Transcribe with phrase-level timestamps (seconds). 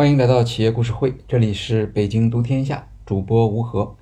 [0.00, 3.98] 欢迎来到企业故事会，这里是北京读天下，主播吴和。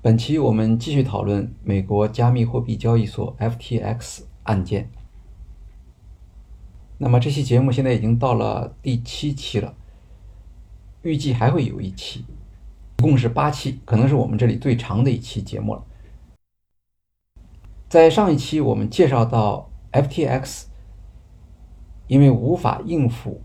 [0.00, 4.88] 本期我们继续讨论美国加密货币交易所 FTX 案件。
[6.98, 9.74] 那么这期节目现在已经到了第七期了，
[11.02, 12.24] 预计还会有一期，
[12.98, 15.84] 一共是八期，可能是我们这里最长的一期节目了。
[17.88, 20.66] 在上一期我们介绍到 FTX
[22.06, 23.42] 因为无法应付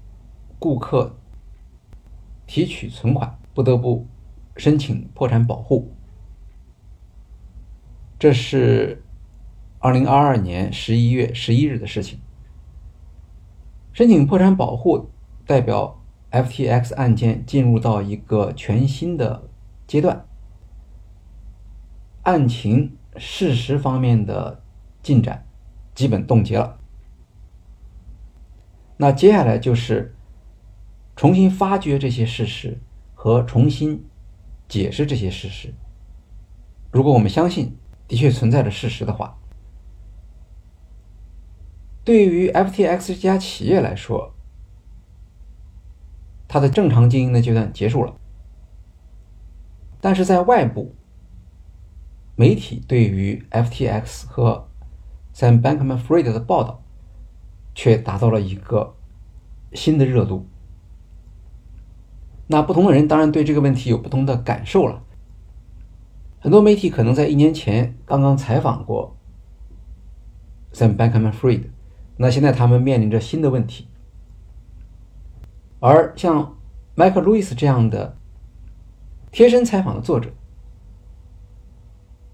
[0.59, 1.15] 顾客。
[2.49, 4.07] 提取存款不得不
[4.57, 5.93] 申请破产保护，
[8.17, 9.03] 这是
[9.77, 12.19] 二零二二年十一月十一日的事情。
[13.93, 15.11] 申请破产保护
[15.45, 19.47] 代表 FTX 案件进入到一个全新的
[19.85, 20.25] 阶段，
[22.23, 24.63] 案情事实方面的
[25.03, 25.45] 进展
[25.93, 26.79] 基本冻结了。
[28.97, 30.15] 那接下来就是。
[31.19, 32.79] 重新发掘这些事实
[33.13, 34.05] 和重新
[34.69, 35.73] 解释这些事实。
[36.91, 39.37] 如果我们相信的确存在着事实的话，
[42.05, 44.33] 对于 FTX 这家企业来说，
[46.47, 48.15] 它的正常经营的阶段结束了。
[49.99, 50.95] 但是在外部
[52.37, 54.69] 媒体对于 FTX 和
[55.35, 56.81] Sam Bankman-Fried 的报道，
[57.75, 58.95] 却达到了一个
[59.73, 60.47] 新的热度。
[62.51, 65.03] 那不同的人当然对这个问题有不同的感受了。
[66.39, 69.15] 很多媒体可能在一年前刚刚采访过
[70.73, 71.65] Sam Bankman-Fried，
[72.17, 73.87] 那现在他们面临着新的问题。
[75.79, 76.57] 而像
[76.95, 78.17] Michael Lewis 这样的
[79.31, 80.31] 贴身采访的作者，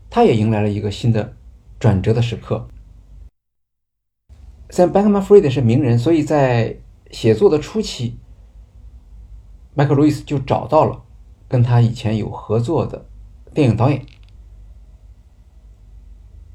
[0.10, 1.36] 他也迎来了一个新的
[1.78, 2.70] 转折的时刻。
[4.70, 6.78] Sam Bankman-Fried 是名人，所以在
[7.12, 8.18] 写作的初期。
[9.78, 11.04] 迈克·路易斯就找到了
[11.50, 13.06] 跟他以前有合作的
[13.54, 14.06] 电影导演，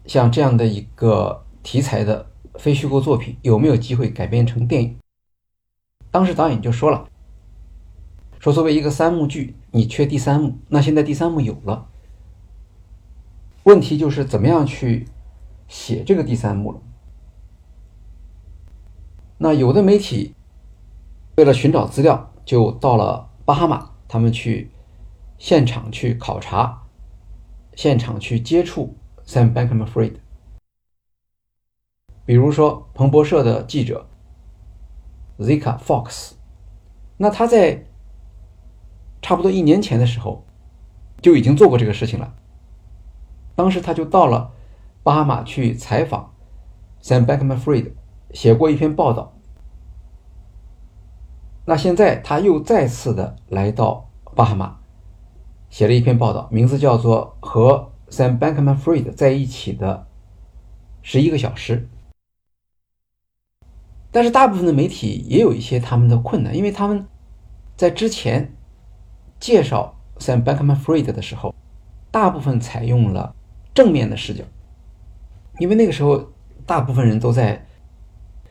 [0.06, 4.97] 像这样的一个题材的非虚构作品，有没有机会改编成电影？
[6.10, 7.10] 当时导演就说了
[8.41, 11.88] ：“说作为一个三幕剧，你缺第三幕，那现在第三幕有了，
[13.64, 15.06] 问题就是怎么样去
[15.69, 16.80] 写这个第三幕了。”
[19.36, 20.34] 那有的媒体
[21.36, 22.29] 为了寻找资料。
[22.50, 24.72] 就到了巴哈马，他们去
[25.38, 26.82] 现场去考察，
[27.76, 30.16] 现场去接触 Sam Bankman-Fried。
[32.24, 34.08] 比如说彭博社的记者
[35.38, 36.32] Zika Fox，
[37.18, 37.86] 那他在
[39.22, 40.44] 差不多一年前的时候
[41.22, 42.34] 就已经做过这个事情了。
[43.54, 44.50] 当时他就到了
[45.04, 46.34] 巴哈马去采访
[47.00, 47.92] Sam Bankman-Fried，
[48.32, 49.36] 写过一篇报道。
[51.65, 54.78] 那现在他又再次的来到巴哈马，
[55.69, 60.06] 写了一篇报道，名字叫做《和 Sam Bankman-Fried 在一起的
[61.03, 61.88] 十一个小时》。
[64.10, 67.06] 但是大部分的媒体也有一些他们的困难，因为他们
[67.77, 68.56] 在之前
[69.38, 71.54] 介绍 Sam Bankman-Fried 的时候，
[72.10, 73.37] 大部分采用了
[73.72, 74.42] 正面的视角，
[75.60, 76.32] 因为那个时候
[76.66, 77.65] 大部分人都在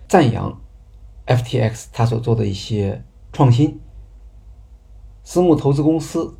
[0.08, 0.62] 赞扬
[1.29, 3.01] FTX 他所做的一些。
[3.31, 3.79] 创新，
[5.23, 6.35] 私募投资公司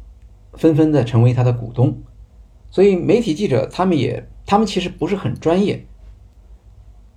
[0.54, 2.02] 纷纷的成为他的股东，
[2.72, 5.86] 所以媒体记者他们也，他们其实不是很专业。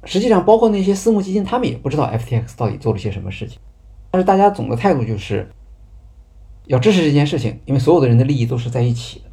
[0.04, 3.58] 实际上，包括那些私募基金，他们也不知道 FTX 到底做了些什么事情。
[4.10, 5.50] 但是大家总的态度就是
[6.66, 9.24] 要支持这件事情，因为所有的人的利益都是在一起的。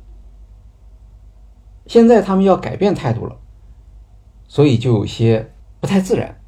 [1.85, 3.37] 现在他们要改变态度了，
[4.47, 5.51] 所以就有些
[5.81, 6.39] 不太自然，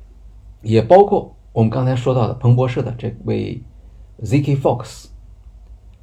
[0.61, 3.63] 也包括我们刚才说到的彭博社的这位。
[4.23, 4.55] Z.K.
[4.57, 5.07] Fox，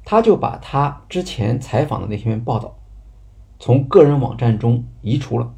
[0.03, 2.77] 他就把他之前采访的那篇报道
[3.57, 5.53] 从个人网站中移除了。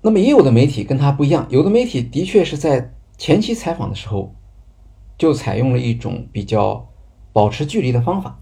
[0.00, 4.32] 那么也有的媒体跟他不一样，有的媒体的确是在前期采访的时候
[5.18, 6.88] 就采用了一种比较
[7.32, 8.38] 保持距离的方法。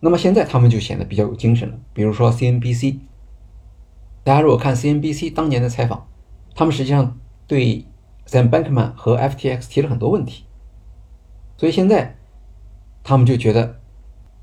[0.00, 1.78] 那么现在他们就显得比较有精神了。
[1.92, 3.00] 比如说 CNBC，
[4.22, 6.06] 大家如果看 CNBC 当年的采访，
[6.54, 7.84] 他们实际上对
[8.26, 10.44] Sam Bankman 和 FTX 提了很多问题。
[11.56, 12.16] 所以现在，
[13.02, 13.80] 他们就觉得，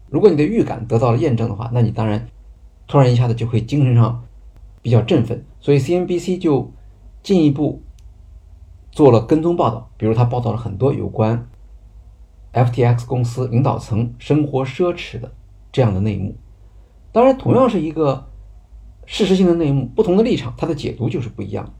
[0.10, 2.28] 如果你的预感得到了验证的话，那你当然
[2.88, 4.24] 突然一下子就会精神上
[4.82, 5.46] 比较振奋。
[5.60, 6.72] 所以 CNBC 就
[7.22, 7.82] 进一步
[8.92, 11.48] 做了跟踪报道，比如他报道了很多有关
[12.54, 15.32] FTX 公司领导层生活奢侈的
[15.72, 16.36] 这样的内幕。
[17.12, 18.30] 当然，同样是一个
[19.06, 21.74] 事实性的内幕，不同的立场，它的解读就是不一样。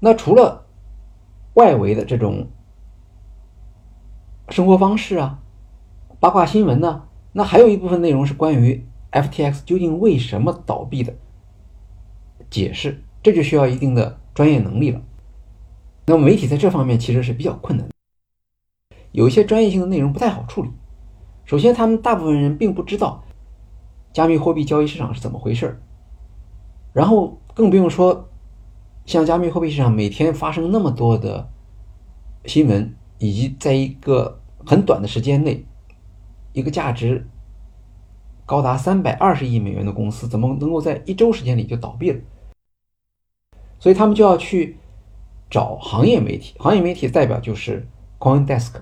[0.00, 0.66] 那除了
[1.54, 2.48] 外围的这种。
[4.48, 5.38] 生活方式啊、
[6.18, 11.14] 八卦新闻呢，那还有一部分内容是关于 FTX 究竟为什么倒闭的
[12.50, 15.00] 解释，这就需要一定的专业能力了。
[16.06, 17.88] 那么媒体在这方面其实是比较困难，
[19.12, 20.70] 有一些专业性的内容不太好处理。
[21.44, 23.22] 首先，他们大部分人并不知道
[24.12, 25.80] 加密货币交易市场是怎么回事儿，
[26.92, 28.29] 然后更不用说
[29.10, 31.50] 像加密货币市场每天发生那么多的
[32.44, 35.66] 新闻，以及在一个很短的时间内，
[36.52, 37.26] 一个价值
[38.46, 42.20] 高达三百二十亿美元的公司怎么能够在一周时间里就倒闭了？
[43.80, 44.76] 所以他们就要去。
[45.50, 47.88] 找行业媒体，行业媒体代表就是
[48.20, 48.74] CoinDesk。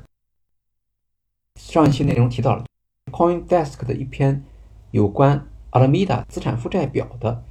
[1.58, 2.66] 上一期内容提到了
[3.10, 4.44] CoinDesk 的一篇
[4.90, 7.42] 有关 Alameda 资产负债表的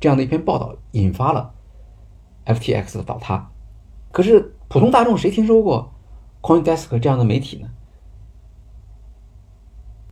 [0.00, 1.52] 这样的一篇报道，引发了
[2.46, 3.50] FTX 的倒塌。
[4.10, 5.92] 可是普通大众谁听说过
[6.40, 7.70] CoinDesk 这样的媒体呢？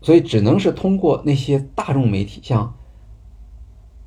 [0.02, 2.74] 所以只能是通过那些大众媒体，像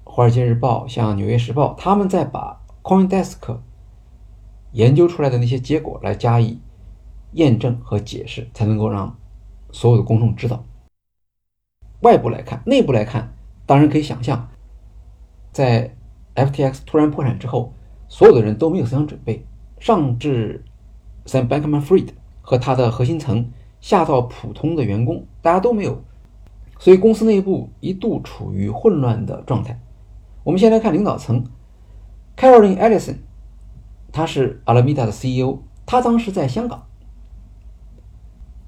[0.10, 3.60] 《华尔街日报》、像《纽约时报》，他们在把 CoinDesk
[4.72, 6.60] 研究出来的那些结果来加以
[7.34, 9.16] 验证和解释，才能够让
[9.72, 10.64] 所有的公众知道。
[12.02, 13.36] 外部来看，内部来看，
[13.68, 14.50] 当然可以想象，
[15.52, 15.96] 在
[16.34, 17.72] FTX 突然破产之后，
[18.14, 19.44] 所有的人都没有思想准备，
[19.80, 20.64] 上至
[21.26, 22.10] Sam Bankman-Fried
[22.44, 23.50] 和他的核心层，
[23.82, 26.00] 下到普通的员工，大家都没有，
[26.78, 29.82] 所以公司内部一度处于混乱的状态。
[30.44, 31.44] 我们先来看领导层
[32.38, 33.16] ，Caroline Ellison。
[34.12, 36.86] 他是 Alameda 的 CEO，他当时在香港。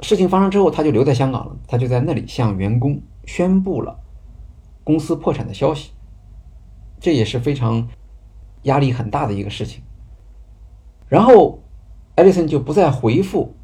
[0.02, 1.56] 事情发生之后，他就留在香港了。
[1.68, 4.00] 他就在那里向员工宣布了
[4.84, 5.92] 公司破产的消息，
[7.00, 7.88] 这也是非常
[8.66, 9.82] 压力很大的一个事情。
[11.08, 11.64] 然后，
[12.14, 13.56] 艾利森就不再回复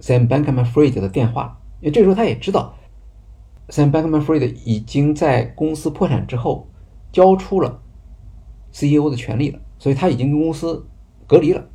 [0.00, 2.74] Sam Bankman-Fried 的电话，因为这时候他也知道
[3.68, 6.68] Sam Bankman-Fried 已经在公司破产之后
[7.10, 7.80] 交出了
[8.70, 10.86] CEO 的权利了，所以他已经跟公司。
[11.24, 11.66] 隔离了，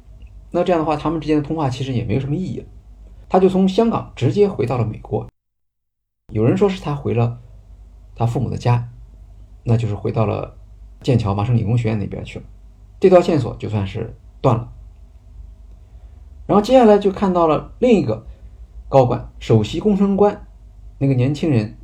[0.52, 2.66] 那这样的话，他们之间的通话其实也没有什么意义了。
[3.28, 5.26] 他就从香港直接回到了美国。
[6.32, 7.40] 有人说是他回了
[8.14, 8.88] 他父母的家，
[9.64, 10.57] 那就是回到了
[11.02, 12.46] 剑桥麻省理工学院那边去了。
[13.00, 14.72] 这条线索就算是断了。
[16.46, 18.26] 然后接下来就看到了另一个
[18.90, 20.48] 高管，首席工程官，
[20.98, 21.78] 那个年轻人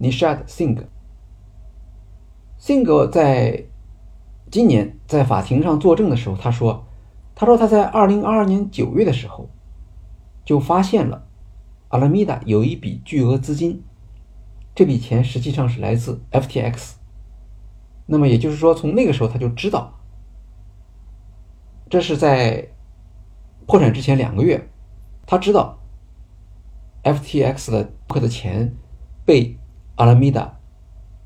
[0.00, 0.84] Nishad Singh。
[2.60, 3.64] Singh 在
[4.50, 6.84] 今年在法庭上作证的时候，他说。
[7.40, 9.48] 他说他在二零二二年九月的时候，
[10.44, 11.24] 就发现了
[11.86, 13.84] 阿拉米达有一笔巨额资金，
[14.74, 16.94] 这笔钱实际上是来自 FTX。
[18.10, 19.92] 那么也就是说，从那个时候他就知道，
[21.90, 22.66] 这是在
[23.66, 24.70] 破产之前两个月，
[25.26, 25.78] 他知道
[27.04, 28.74] FTX 的客的钱
[29.26, 29.58] 被
[29.96, 30.58] 阿拉米达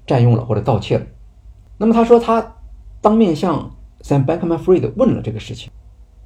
[0.04, 1.06] 占用了或者盗窃了。
[1.78, 2.56] 那么他说他
[3.00, 5.70] 当面向 Sam Bankman-Fried 问了这个事情。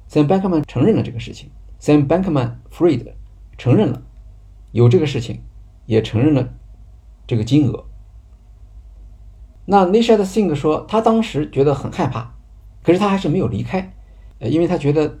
[0.09, 3.13] Sam Bankman 承认了这个事情，Sam Bankman-Fried
[3.57, 4.01] 承认了
[4.71, 5.43] 有这个事情，
[5.85, 6.47] 也承认了
[7.27, 7.85] 这个金额。
[9.69, 12.33] 那 Nishad Singh 说，他当时觉得很害怕，
[12.81, 13.93] 可是他还是没有离开，
[14.39, 15.19] 呃，因为他觉得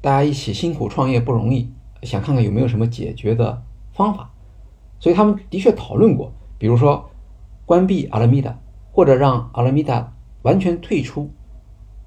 [0.00, 1.72] 大家一起辛苦创业不容易，
[2.02, 3.62] 想看看有没有什么解决的
[3.92, 4.30] 方法。
[4.98, 7.10] 所以他们的确讨论过，比如说
[7.66, 8.54] 关闭 Alameda，
[8.92, 10.06] 或者让 Alameda
[10.42, 11.30] 完全退出，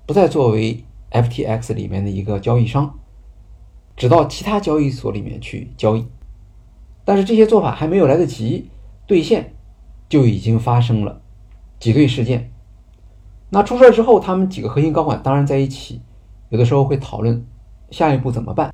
[0.06, 0.86] 不再作为。
[1.14, 2.98] FTX 里面的一个交易商，
[3.96, 6.08] 只到其他交易所里面去交易，
[7.06, 8.72] 但是这些做法还没有来得及
[9.06, 9.54] 兑现，
[10.10, 11.22] 就已经发生了
[11.84, 12.50] 挤兑事件。
[13.50, 16.02] 那出事之后，他们几个核心高管当然在一起，
[16.48, 17.46] 有的时候会讨论
[17.92, 18.74] 下一步怎么办。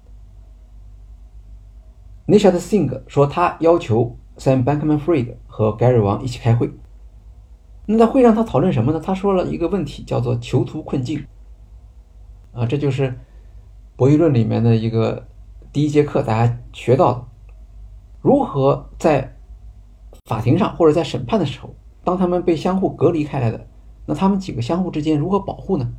[2.27, 6.71] Nishad Singh 说，他要求 Sam Bankman-Fried 和 Gary 王一起开会。
[7.87, 8.99] 那在会上他讨论什么呢？
[9.03, 11.25] 他说了一个问题，叫做囚徒困境。
[12.53, 13.17] 啊，这就是
[13.95, 15.25] 博弈论里面的一个
[15.73, 17.25] 第一节课，大家学到的，
[18.21, 19.35] 如何在
[20.25, 21.73] 法庭上或者在审判的时候，
[22.03, 23.67] 当他们被相互隔离开来的，
[24.05, 25.91] 那他们几个相互之间如何保护呢？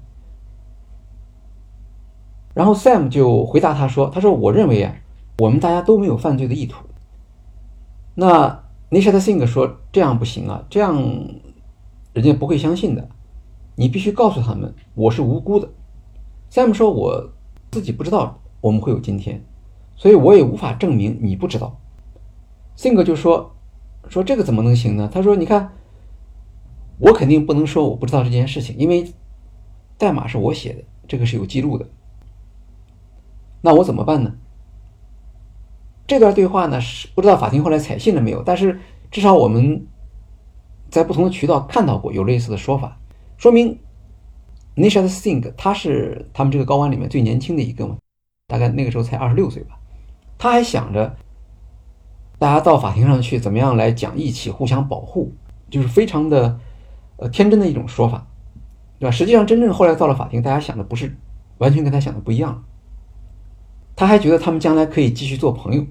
[2.53, 4.95] 然后 Sam 就回答他说：“他说我认为啊，
[5.39, 6.85] 我们大家都没有犯罪的意图。”
[8.17, 10.97] 那 n i s h a s i n g 说：“这样不行啊，这样
[12.13, 13.09] 人家不会相信的，
[13.77, 15.69] 你必须告诉他们我是无辜的。”
[16.51, 17.31] Sam 说：“我
[17.71, 19.45] 自己不知道我们会有今天，
[19.95, 21.79] 所以我也无法证明你不知道。”
[22.77, 23.55] Sing 就说
[24.09, 25.71] ：“说这个怎么能行呢？”他说：“你看，
[27.01, 29.13] 我肯定不能说我不知道这件事情，因为
[29.99, 31.89] 代码是我写的，这个是有记录的。
[33.63, 34.35] 那我怎么办呢？”
[36.07, 38.81] 这段对话呢，是不知道法庭后来采信了没有，但是
[39.11, 39.87] 至少我们
[40.91, 42.99] 在不同的渠道看到过有类似的说法，
[43.37, 43.79] 说明
[44.75, 47.97] Nisha Singh 他是他们这个高官里面最年轻的一个嘛，
[48.49, 49.79] 大概那个时候才二十六岁吧，
[50.37, 51.17] 他还想着
[52.41, 55.33] 大家到法庭上去怎么样来讲义气、互相保护，
[55.71, 56.59] 就是非常的
[57.21, 58.27] 呃天真的一种说法，
[58.99, 59.11] 对吧？
[59.11, 61.15] 实际上真正后来到了法庭，大家想的不是
[61.59, 62.65] 完全跟他想的不一样，
[63.95, 65.87] 他还觉得他们将来可以继续做朋友。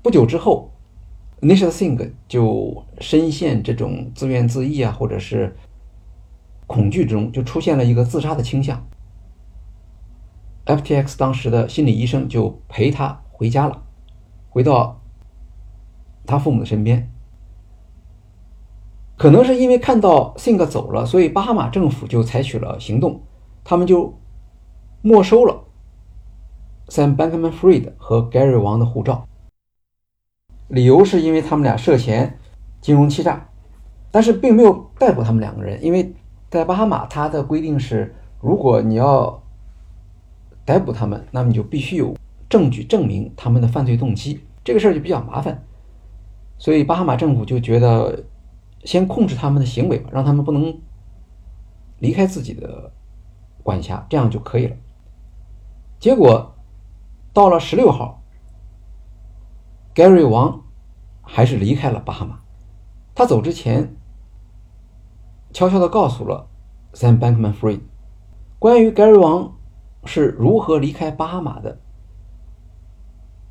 [0.00, 0.70] 不久之后
[1.40, 5.56] ，Nisha Singh 就深陷这种自怨自艾啊，或者是
[6.68, 8.86] 恐惧之中，就出现了一个自杀的倾向。
[10.66, 13.82] FTX 当时的心理医生就陪他回家了，
[14.50, 15.00] 回到
[16.24, 17.10] 他父母的身边。
[19.18, 23.20] 可能是因为看到 Singh 走了，所以巴哈马政府就采取了行动，
[23.64, 24.16] 他们就
[25.02, 25.64] 没收了
[26.86, 29.26] Sam Bankman-Fried 和 Gary 王的护照。
[30.68, 32.38] 理由是因为他们俩涉嫌
[32.80, 33.48] 金融欺诈，
[34.12, 36.14] 但是并没有逮捕他们两个人，因为
[36.48, 39.42] 在巴哈马，它的规定是，如果你要
[40.64, 42.14] 逮捕他们，那么你就必须有
[42.48, 45.60] 证据证明他们的犯罪动机，这个事儿就比较麻烦，
[46.56, 48.22] 所以巴哈马政府就觉得
[48.84, 50.80] 先控制他们的行为吧，让他们不能
[51.98, 52.92] 离开自己的
[53.62, 54.76] 管辖，这样就可以了。
[55.98, 56.54] 结果
[57.32, 58.16] 到了十六号。
[59.94, 60.62] Gary 王
[61.22, 62.38] 还是离开了巴哈马。
[63.16, 63.96] 他走之前，
[65.52, 66.48] 悄悄地告诉了
[66.92, 67.80] Sam Bankman-Fried
[68.60, 69.56] 关于 Gary 王
[70.04, 71.80] 是如何离开巴哈马的。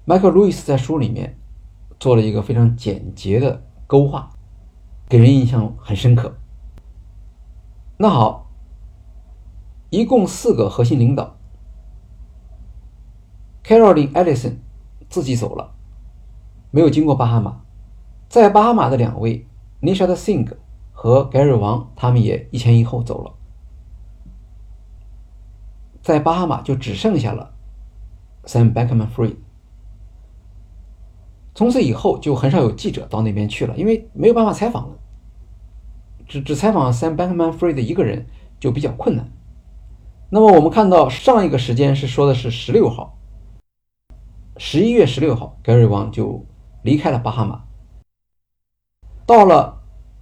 [0.06, 1.38] Michael Lewis 在书里面
[2.00, 4.30] 做了一个非常简洁的勾画，
[5.10, 6.38] 给人印象很深刻。
[7.98, 8.52] 那好，
[9.90, 11.38] 一共四个核心领导
[13.64, 14.58] ，Caroline Ellison
[15.10, 15.74] 自己走了。
[16.72, 17.62] 没有经过巴哈马，
[18.28, 19.48] 在巴哈马的两位
[19.82, 20.58] Nisha Singh
[20.92, 23.34] 和 Gary 王，他们也一前一后走了。
[26.02, 27.54] 在巴哈马就只剩下了
[28.44, 29.38] Sam Bankman-Fried。
[31.58, 34.96] 从此以后就很少有记者到那边去了，因为没有办法采访了。
[36.28, 38.28] 只只采访 Sam Bankman-Fried 一个人
[38.60, 39.28] 就比较困难。
[40.30, 43.18] 那么我们看到上一个时间是说的是十六号，
[44.58, 46.46] 十一月十六号，Gary 王就。
[46.84, 47.64] 离开了巴哈马，
[49.26, 49.82] 到了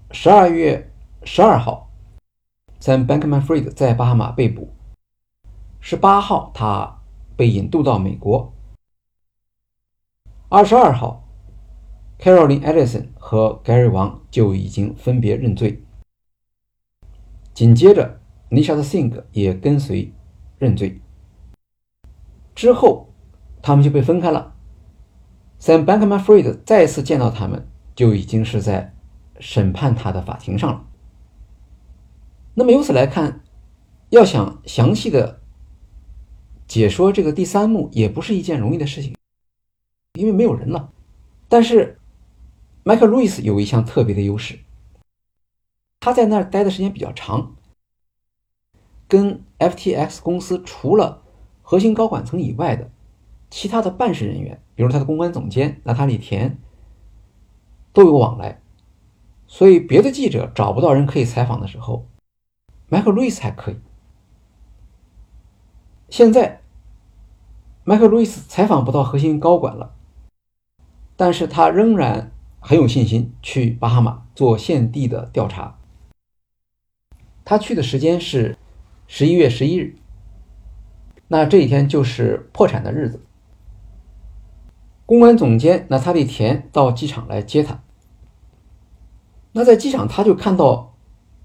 [0.10, 0.92] 十二月
[1.24, 1.92] 十二号
[2.80, 4.74] ，Sam Bankman-Fried 在巴哈马被捕。
[5.80, 7.02] 十八号，他
[7.36, 8.52] 被引渡到美国。
[10.50, 11.25] 二十二号
[12.20, 15.84] ，Caroline Ellison 和 Gary 王就已经分别认罪。
[17.54, 18.20] 紧接着
[18.50, 20.14] ，Nisha Singh 也跟随
[20.58, 21.02] 认罪。
[22.54, 23.10] 之后，
[23.62, 24.56] 他们就被分开了。
[25.60, 28.94] Sam Bankman-Fried 再次见到他们，就已经是在
[29.40, 30.86] 审判他的法庭上了。
[32.54, 33.42] 那么由此来看，
[34.10, 35.42] 要想详细的
[36.68, 39.16] 解说这个第三幕，也不是一件容易的事情，
[40.14, 40.92] 因为没有人了。
[41.48, 42.00] 但是
[42.88, 44.60] 迈克·路易斯有一项特别的优势，
[46.00, 47.56] 他在那儿待的时间比较长，
[49.08, 51.24] 跟 FTX 公司除了
[51.64, 52.92] 核心高管层以外的
[53.50, 54.62] 其他的办事人员。
[54.76, 56.60] 比如他的公关总监娜塔莉·田
[57.92, 58.62] 都有往来，
[59.48, 62.06] 所以别的记者找不到人可以采访的时候，
[62.88, 63.80] 迈克·路易斯还可以。
[66.10, 66.62] 现在，
[67.84, 69.96] 迈克·路易斯采访不到核心高管了，
[71.16, 72.32] 但是他仍然
[72.68, 75.78] 很有信心去巴哈马做现地的调查。
[77.44, 78.58] 他去的时间是
[79.06, 79.98] 十一月十一日，
[81.28, 83.24] 那这一天就是破产的日子。
[85.06, 87.84] 公关总监纳塔利·田到机场来接他。
[89.52, 90.96] 那在机场，他就看到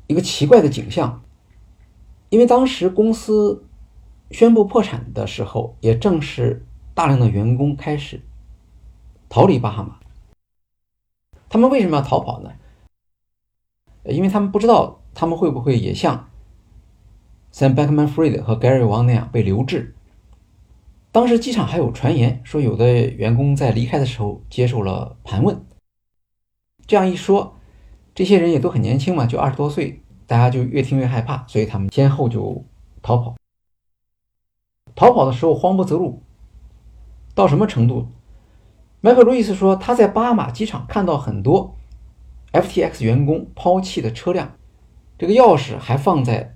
[0.06, 1.22] 一个奇怪的景象，
[2.30, 3.66] 因为当时公司
[4.30, 8.22] 宣布破产的时候，也正是大量的员工开始
[9.28, 9.99] 逃离巴哈马。
[11.50, 12.52] 他们为什么要逃跑呢？
[14.04, 16.30] 因为他们不知道他们会不会也像
[17.52, 19.94] Sam Bankman-Fried 和 Gary Wang 那样被留置。
[21.10, 25.66] 当时机场还有传言说，有的员工在离开的时候接受了盘问。
[26.86, 27.56] 这样一说，
[28.14, 32.64] 这些人也都很年轻嘛，就二十多岁，大家就越听越害怕，所以他们先后就
[33.02, 33.34] 逃跑。
[34.94, 36.22] 逃跑的时候慌不择路，
[37.34, 38.06] 到什么程度？
[39.02, 41.74] 迈克·路易斯说，他在巴马机场看到很多
[42.52, 44.56] FTX 员工抛弃的车辆，
[45.18, 46.54] 这个钥匙还放在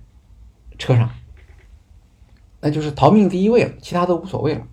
[0.77, 1.09] 车上。
[2.61, 4.67] 那就是逃命第一位了，其他都无所谓了。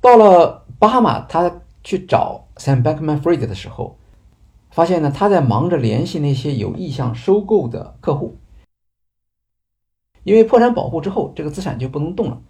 [0.00, 3.98] 到了巴哈马，他去找 Sam Bankman-Fried 的时候，
[4.70, 8.36] 发现呢，他在忙着联系那些有意向收购的客户。
[10.22, 12.40] 因为破产保护之后，这个资产就不能动了。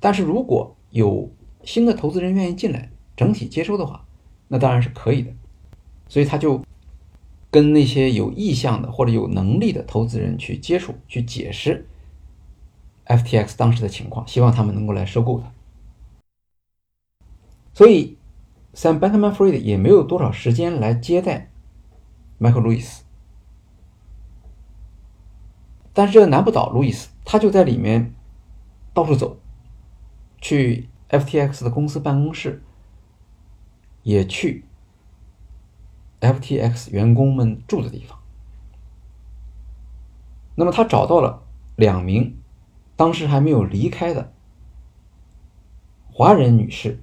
[0.00, 1.30] 但是如果有
[1.64, 4.04] 新的投资人愿意进来，整体接收的话，
[4.48, 5.32] 那当然是可以的。
[6.08, 6.62] 所以他就
[7.50, 11.86] 跟那些有意向的或者有能力的投资人去接触，去解释
[13.06, 15.52] FTX 当时的情况，希望他们能够来收购它。
[17.72, 18.16] 所以
[18.74, 21.50] ，Sam Bankman-Fried 也没有多少时间来接待
[22.38, 23.00] Michael Lewis。
[25.92, 28.14] 但是这难不倒路易斯，他就在里面
[28.92, 29.38] 到处走，
[30.40, 32.62] 去 FTX 的公司办公室，
[34.02, 34.64] 也去
[36.20, 38.18] FTX 员工们住的地方。
[40.56, 41.42] 那么他找到了
[41.76, 42.36] 两名
[42.96, 44.32] 当时还没有离开的
[46.12, 47.00] 华人女士，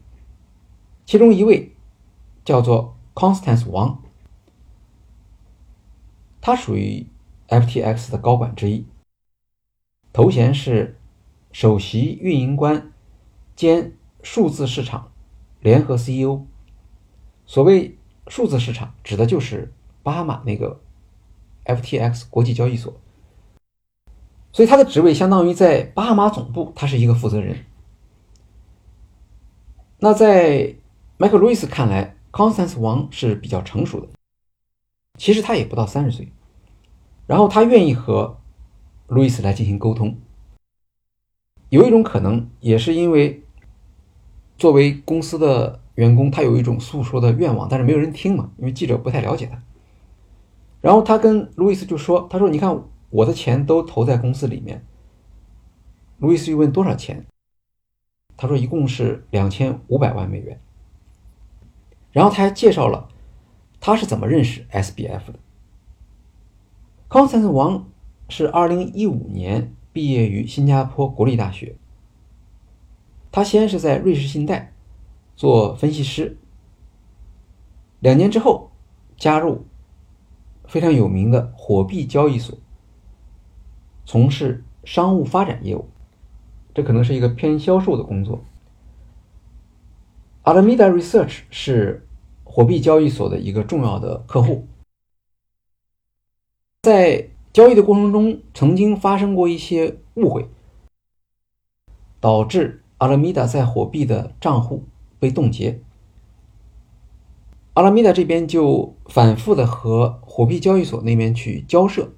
[1.05, 1.75] 其中一位
[2.43, 3.97] 叫做 Constance Wang，
[6.39, 7.07] 她属于。
[7.51, 8.85] FTX 的高管之一，
[10.13, 10.97] 头衔是
[11.51, 12.90] 首席运营官
[13.61, 15.11] 兼数字市场
[15.59, 16.47] 联合 CEO。
[17.45, 20.81] 所谓数字市场，指的就是巴哈马那个
[21.65, 22.91] FTX 国际交易所。
[24.51, 27.63] 所以他的职位相当于在巴哈马总部，他是一个负责人。
[29.99, 30.73] 那在
[31.17, 34.07] 迈克·路易斯看来，Constance 王是比较成熟的，
[35.19, 36.31] 其实他也不到三十岁。
[37.27, 38.39] 然后他愿意和
[39.05, 40.17] 路易斯来进行沟通。
[41.69, 43.43] 有一种可能，也是因为
[44.61, 49.59] 作为公司的员工，他有一种诉说的愿望，但是没有人听嘛，因为记者不太了解他。
[50.81, 54.85] 然后他跟路易斯就说：“他说，你看我的钱都投在公司里面。”
[56.21, 57.25] 路易斯又问多少钱，
[58.37, 60.61] 他说一共是两千五百万美元。
[62.11, 63.09] 然后他还介绍了
[63.79, 65.39] 他是怎么认识 SBF 的。
[67.09, 67.89] 康斯坦斯王
[68.29, 71.75] 是二零一五年毕业于新加坡国立大学。
[73.31, 74.73] 他先是在瑞士信贷
[75.35, 76.37] 做分析师，
[77.99, 78.71] 两年之后
[79.15, 79.65] 加入
[80.65, 82.57] 非常有名的火币交易所，
[84.05, 85.87] 从事商务发展业务。
[86.73, 88.43] 这可能是一个偏销售的工作。
[90.43, 92.07] Alameda Research 是
[92.43, 94.67] 火币交易所的一个重要的客户。
[96.81, 100.49] 在交易的过程中，曾经发生过一些误会，
[102.19, 104.83] 导致阿拉米达在火币的账户
[105.17, 105.81] 被冻结。
[107.73, 112.11] 阿拉米达这边就反复的和火币交易所那边去交涉，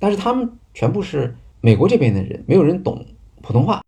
[0.00, 3.06] 但是他们全部是美国这边的人，没有人懂
[3.40, 3.84] 普通话，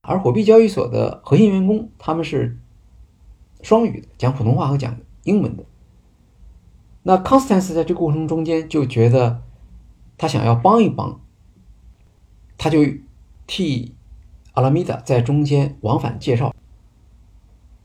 [0.00, 2.58] 而火币交易所的核心员工他们是
[3.62, 5.64] 双语的，讲普通话和讲英文的。
[7.04, 9.44] 那康斯坦斯在这过程中间就觉得，
[10.18, 11.20] 他想要帮一帮，
[12.58, 12.80] 他就
[13.46, 13.94] 替
[14.52, 16.54] 阿拉米达在中间往返介绍，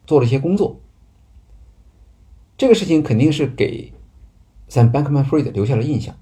[0.06, 0.80] 做了一些工作。
[2.58, 3.94] 这个事情肯定是给
[4.70, 6.16] Sam Bankman-Fried 留下了印象。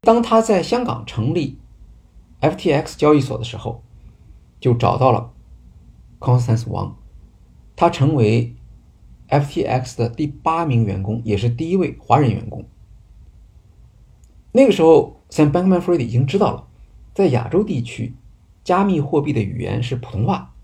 [0.00, 1.58] 当他在香港成立
[2.40, 3.82] FTX 交易所的时候，
[4.60, 5.32] 就找到了
[6.18, 6.94] Constance Wang，，
[7.74, 8.54] 他成为。
[9.30, 12.64] FTX 的第八名员工，也是第一位华人员工。
[14.52, 16.67] 那个时候，Sam Bankman-Fried 已经知道了，
[17.18, 18.14] 在亚洲地区，
[18.62, 20.54] 加密货币的语言是普通话。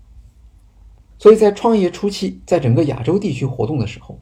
[1.17, 4.21] 所以在创业初期，在整个亚洲地区活动的时候，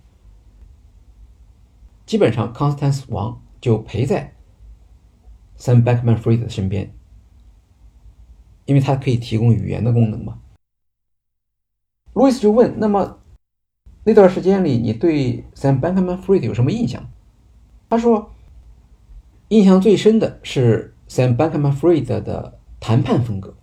[2.07, 4.33] 基本上 Constance 王就陪在
[5.59, 6.91] Sam Bankman-Fried 的身边，
[8.65, 10.39] 因为他可以提供语言的功能嘛。
[12.13, 13.19] 路易斯就问：“那么？”
[14.05, 17.07] 那段时间里，你对 Sam Bankman-Fried 有什么印象？
[17.91, 18.31] 他说，
[19.49, 23.55] 印象最深的是 Sam Bankman-Fried 的谈判风格，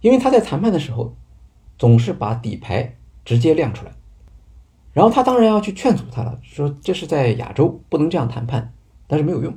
[0.00, 1.14] 因为他在谈判的时候
[1.78, 3.92] 总是把底牌直接亮出来，
[4.92, 8.74] 然后他当然要去劝阻他了，说这是在亚洲不能这样谈判，
[9.06, 9.56] 但是没有用。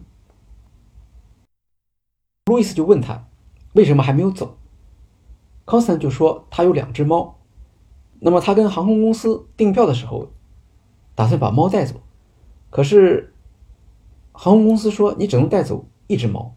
[2.45, 3.27] 路易斯就问他
[3.73, 4.59] 为什么还没有走，
[5.65, 7.39] 康斯坦就说他有两只猫。
[8.19, 10.31] 那么他跟航空公司订票的时候，
[11.15, 11.95] 打算把猫带走，
[12.69, 13.33] 可是
[14.31, 16.53] 航空公司说你只能带走一只猫。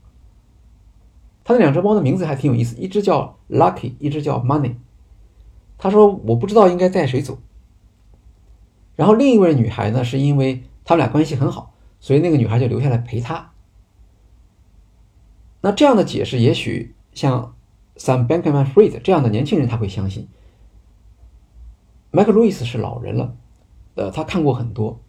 [1.50, 4.76] 他那两只猫的名字还挺有意思，一只叫 Lucky，一只叫 Money。
[5.78, 7.38] 他说我不知道应该带谁走。
[8.94, 13.50] 然后另一位女孩呢，是因为他们俩关系很好，所以那个女孩就留下来陪他。
[15.62, 17.56] 那这样的解释，也许像
[17.96, 20.28] Sam Bankman-Fried 这样的年轻人他会相信。
[22.12, 23.34] 麦克路易斯是老人了，
[23.96, 25.00] 呃，他看过很多，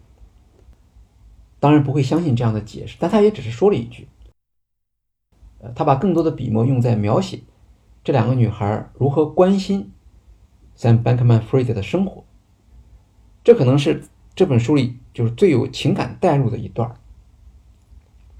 [1.60, 4.08] 当然不会相信这样的解释，但他也只是说了一句，
[5.74, 7.40] 他把更多的笔墨用在描写
[8.02, 9.92] 这两个女孩如何关心
[10.76, 12.24] Sam Bankman-Fried 的生活，
[13.44, 16.96] 这可能是这本书里就是最有情感代入的一段，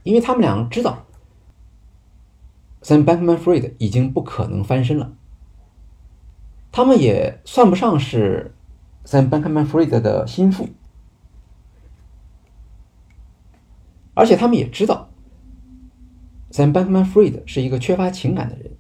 [0.03, 1.05] 因为他们两个知道
[2.83, 5.13] Sam Bankman-Fried 已经不可能翻身了。
[6.73, 8.55] 他们也算不上是
[9.05, 10.71] Sam Bankman-Fried 的心腹，
[14.15, 15.11] 而且他们也知道
[16.53, 18.77] Sam Bankman-Fried 是一个缺乏情感的人，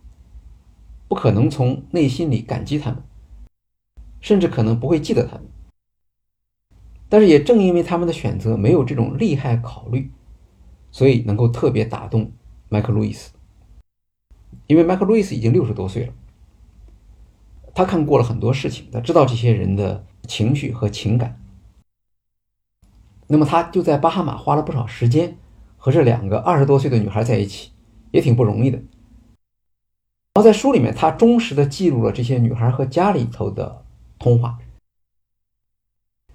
[1.08, 3.02] 不可能从内心里感激他们，
[4.20, 5.44] 甚至可能不会记得他们。
[7.08, 10.10] 但是也正因为他们的选择没有这种利害考虑，
[10.90, 12.30] 所以能够特别打动
[12.68, 13.32] 麦克路易斯，
[14.66, 16.12] 因为麦克路易斯已经六十多岁了。
[17.74, 21.40] 他看过了很多事情，他知道这些人的情绪和情感。
[23.28, 25.38] 那么他就在巴哈马花了不少时间
[25.84, 27.72] 和这两个二十多岁的女孩在一起，
[28.12, 28.78] 也挺不容易的。
[28.78, 33.84] 然后在书里面，他忠实的记录了这些女孩和家里头的
[34.16, 34.60] 通话。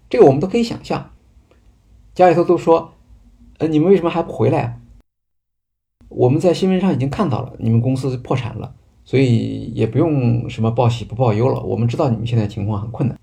[0.09, 1.11] 这个我们都可以想象，
[2.13, 2.93] 家里头都说
[3.59, 4.81] ：“呃，你们为什么还不回来啊？
[6.09, 11.61] 我们在新闻上已经看到了，你们公司破产了。”所以也不用什么报喜不报忧了。
[11.61, 13.17] 我们知道你们现在情况很困难。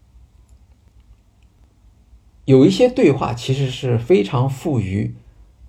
[2.47, 5.15] 有一些对话其实是非常富于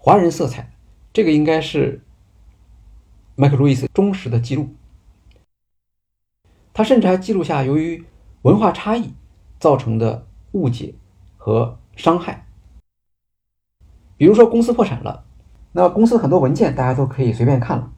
[0.06, 0.72] 华人色彩，
[1.12, 2.04] 这个应该是
[3.34, 4.70] 麦克路易斯忠实的记录。
[6.76, 8.06] 他甚至还记录下由于
[8.44, 9.16] 文化差异
[9.60, 10.94] 造成的误解
[11.38, 12.46] 和伤害。
[14.16, 15.26] 比如说公司破产了，
[15.72, 17.92] 那公司很多文件大家都可以随便看了。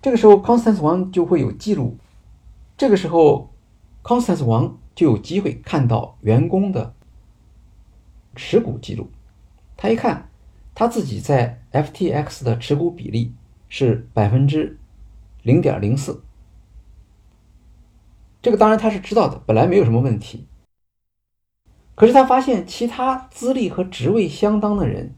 [0.00, 1.98] 这个时候，Constance 王就会有记录。
[2.76, 3.50] 这个时候
[4.04, 6.94] ，Constance 王就有机会看到员工的
[8.36, 9.10] 持股记录。
[9.82, 10.30] 他一看，
[10.76, 13.34] 他自己在 FTX 的持股比例
[13.68, 14.78] 是百分之
[15.42, 16.22] 零点零四。
[18.40, 20.46] 这个当然他是知道的，本来没有什么问题。
[21.96, 25.16] 可是他发现其他资历和职位相当的人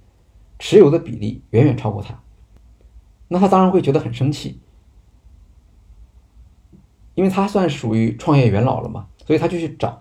[0.59, 2.23] 持有的比例远远超过他，
[3.29, 4.63] 那他当然会觉得很生气。
[7.15, 10.01] 因为他算属于创业元老了嘛，所以他就去找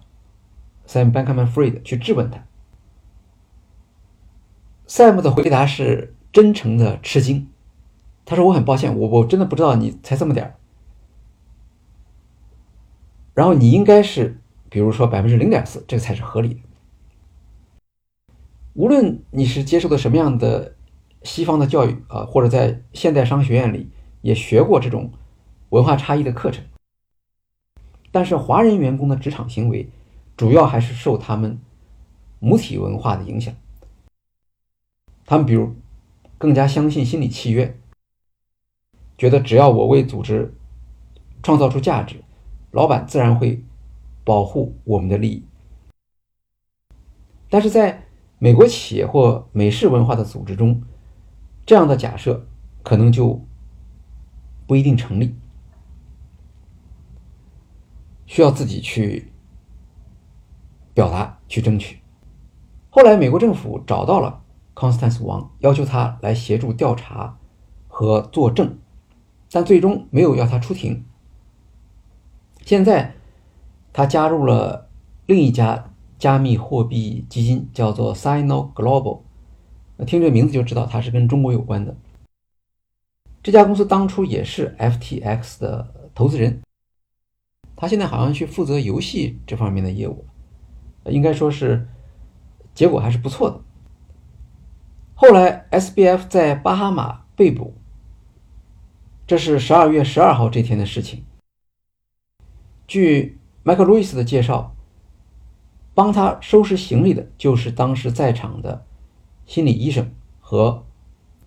[0.87, 2.45] Sam Bankman-Fried 去质问他。
[4.93, 7.47] Sam 的回答是真诚的吃惊，
[8.25, 10.55] 他说：“我很抱歉，我我真的不知道你才这么点儿。
[13.33, 16.59] 然后你应该是，比如说百分之零点四，这个才是合理的。
[18.73, 20.75] 无论你是接受的什么样的
[21.23, 23.89] 西方的教育啊，或者在现代商学院里
[24.21, 25.11] 也学过这种
[25.69, 26.63] 文化差异的课程。”
[28.13, 29.89] 但是华人员工的职场行为，
[30.37, 31.59] 主要还是受他们
[32.37, 33.55] 母体文化的影响。
[35.25, 35.75] 他们比如
[36.37, 37.79] 更加相信心理契约，
[39.17, 40.53] 觉得只要我为组织
[41.41, 42.23] 创造出价值，
[42.71, 43.63] 老板自然会
[44.23, 45.45] 保护我们的利益。
[47.49, 48.05] 但是在
[48.39, 50.81] 美国企业或美式文化的组织中，
[51.65, 52.45] 这样的假设
[52.83, 53.39] 可能就
[54.67, 55.35] 不一定成立。
[58.25, 59.31] 需要自己去
[60.93, 61.99] 表达、去争取。
[62.89, 64.42] 后来，美国政府找到了
[64.75, 67.37] Constance 王，要求他来协助调查
[67.87, 68.77] 和作证，
[69.51, 71.05] 但最终没有要他出庭。
[72.65, 73.15] 现在，
[73.91, 74.89] 他加入了
[75.25, 79.19] 另一家加密货币基金，叫做 Sino Global。
[80.07, 81.95] 听这名字就知道，它是跟中国有关的。
[83.41, 86.61] 这家公司当初也是 FTX 的投资人。
[87.75, 90.25] 他现在好像去负责游戏这方面的业务，
[91.05, 91.87] 应该说是
[92.73, 93.59] 结果还是不错的。
[95.25, 97.75] 后来 SBF 在巴哈马被捕，
[99.25, 101.23] 这是十二月十二号这天的事情。
[102.85, 104.75] 据麦克路易斯的介绍，
[105.93, 108.85] 帮他收拾行李的就是当时在场的
[109.45, 110.83] 心理医生和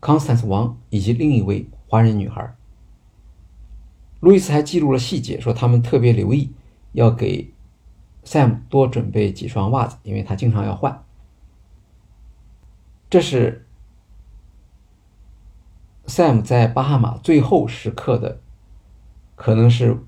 [0.00, 2.56] Constance 王以及另一位华人女孩。
[4.20, 6.50] 路易斯还记录了细节，说他们特别留意
[6.92, 7.52] 要给
[8.24, 11.04] Sam 多准备几双袜子，因为他经常要换。
[13.10, 13.65] 这是
[16.06, 18.40] Sam 在巴哈马最后时刻的，
[19.34, 19.98] 可能是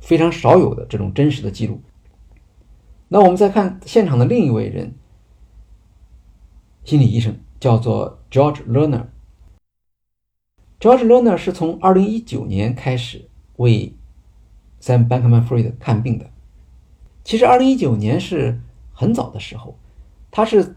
[0.00, 1.80] 非常少有的这种真实的记录。
[3.08, 4.94] 那我们再看现场的另一位人，
[6.84, 9.06] 心理医生叫做 George Lerner。
[10.78, 13.94] George Lerner 是从2019年开始为
[14.80, 16.30] Sam Bankman-Fried 看病的。
[17.24, 18.60] 其实2019年是
[18.92, 19.78] 很早的时候，
[20.30, 20.76] 他是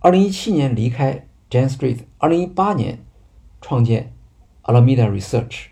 [0.00, 3.04] 2017年离开 Jane Street，2018 年
[3.60, 4.14] 创建
[4.62, 5.66] Alameda Research。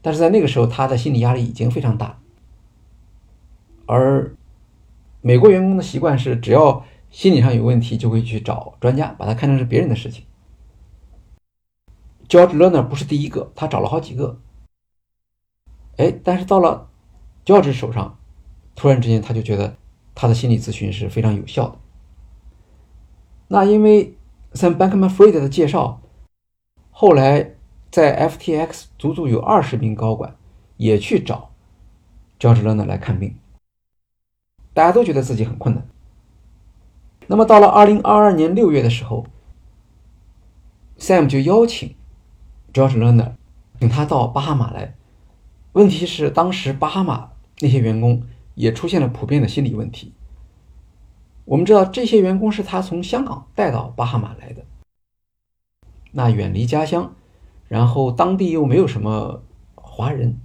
[0.00, 2.18] 但是在那个时候，他的心理压力已经非常大。
[3.86, 4.34] 而
[5.20, 10.24] 美国员工的习惯是，只要心理上有问题，就会去找专家，把它看成是别人的事情。
[12.28, 14.40] George Lerner 不是第一个，他找了好几个。
[15.98, 16.88] 哎，但是到了
[17.44, 18.18] George 手上，
[18.74, 19.76] 突然之间他就觉得
[20.14, 21.78] 他的心理咨询是非常有效的。
[23.52, 24.16] 那因为
[24.54, 26.00] Sam Bankman-Fried 的介绍，
[26.90, 27.54] 后来
[27.90, 30.34] 在 FTX 足足有二十名高管
[30.78, 31.50] 也去找
[32.40, 33.36] George Lerner 来看病。
[34.72, 35.86] 大家都觉得自己很困难。
[37.26, 39.26] 那么到了二零二二年六月的时候
[40.98, 41.94] ，Sam 就邀请
[42.72, 43.32] George Lerner
[43.80, 44.94] 请他到巴哈马来。
[45.72, 48.22] 问题是当时巴哈马那些员工
[48.54, 50.14] 也出现了普遍的心理问题。
[51.44, 54.64] 我们知道这些员工是他从香港带到巴哈马来的，
[56.10, 57.14] 那远离家乡，
[57.68, 59.42] 然后当地又没有什么
[59.74, 60.38] 华人，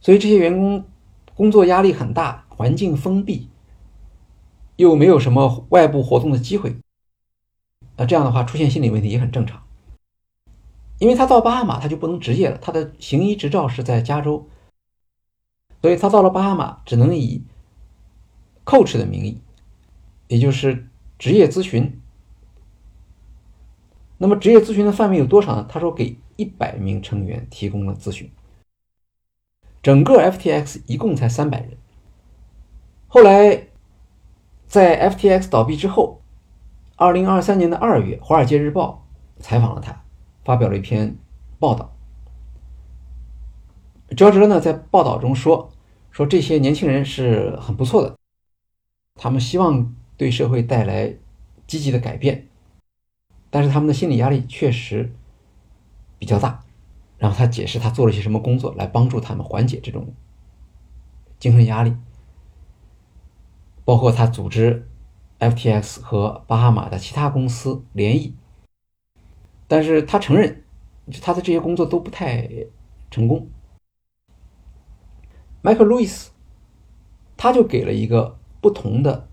[0.00, 0.84] 所以这些员工
[1.34, 2.40] 工作压力很大。
[2.54, 3.48] 环境封闭，
[4.76, 6.76] 又没有什么外部活动的机会，
[7.96, 9.60] 那这样的话出现心理问题也很正常。
[10.98, 14.46] 因为他到巴哈马他就不能执业了，他的行医执照是在加州，
[15.80, 17.42] 所以他到了巴哈马只能以
[18.64, 19.40] coach 的名义，
[20.32, 22.00] 也就是职业咨询。
[24.16, 25.66] 那么职业咨询的范围有多少呢？
[25.68, 28.30] 他说给一百名成员提供了咨询，
[29.82, 31.76] 整个 FTX 一共才三百人。
[33.08, 33.68] 后来，
[34.66, 36.22] 在 FTX 倒闭之后，
[36.96, 39.06] 二零二三年的二月，《华尔街日报》
[39.42, 40.02] 采访了他，
[40.46, 41.14] 发表了一篇
[41.58, 41.94] 报道。
[44.16, 45.70] 乔治呢在报道中说
[46.10, 48.16] ：“说这些年轻人是很不错的，
[49.16, 51.16] 他们希望对社会带来
[51.66, 52.46] 积极的改变，
[53.50, 55.12] 但是他们的心理压力确实
[56.16, 56.62] 比较大。”
[57.18, 60.14] 然后他解释他做了些什么工作来帮助他们缓解这种
[61.40, 61.96] 精神压力。
[63.84, 64.88] 包括他组织
[65.40, 68.36] FTX 和巴哈马的其他公司联谊，
[69.66, 70.62] 但是他承认，
[71.20, 72.48] 他的这些工作都不太
[73.10, 73.48] 成功。
[75.62, 76.30] 迈克·路易斯，
[77.36, 79.28] 他就给了一个不同的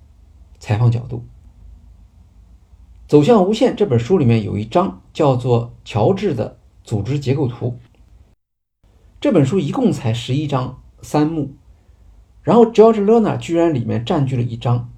[0.60, 1.18] 采访角度。
[3.08, 7.80] 《走向无限》这本书里面有一章叫做《乔治的组织结构图》，
[9.20, 11.56] 这本书一共才十一章三目。
[12.44, 14.90] 然后 George Lerner 居然里面占据了一章，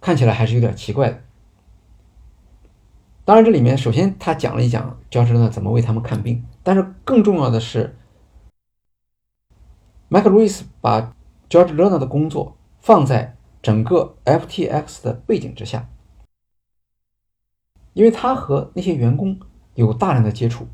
[0.00, 1.22] 看起来还是有点奇怪的。
[3.24, 7.96] 当然，这里面首先他讲了一讲 George Lerner 怎么为他们看病，但是更重要的是
[10.10, 11.14] ，Mike Lewis 把
[11.48, 12.57] George Lerner 的工作
[12.88, 15.90] 放在整个 FTX 的背景之下，
[17.92, 19.38] 因为他和那些员工
[19.74, 20.66] 有大量的接触，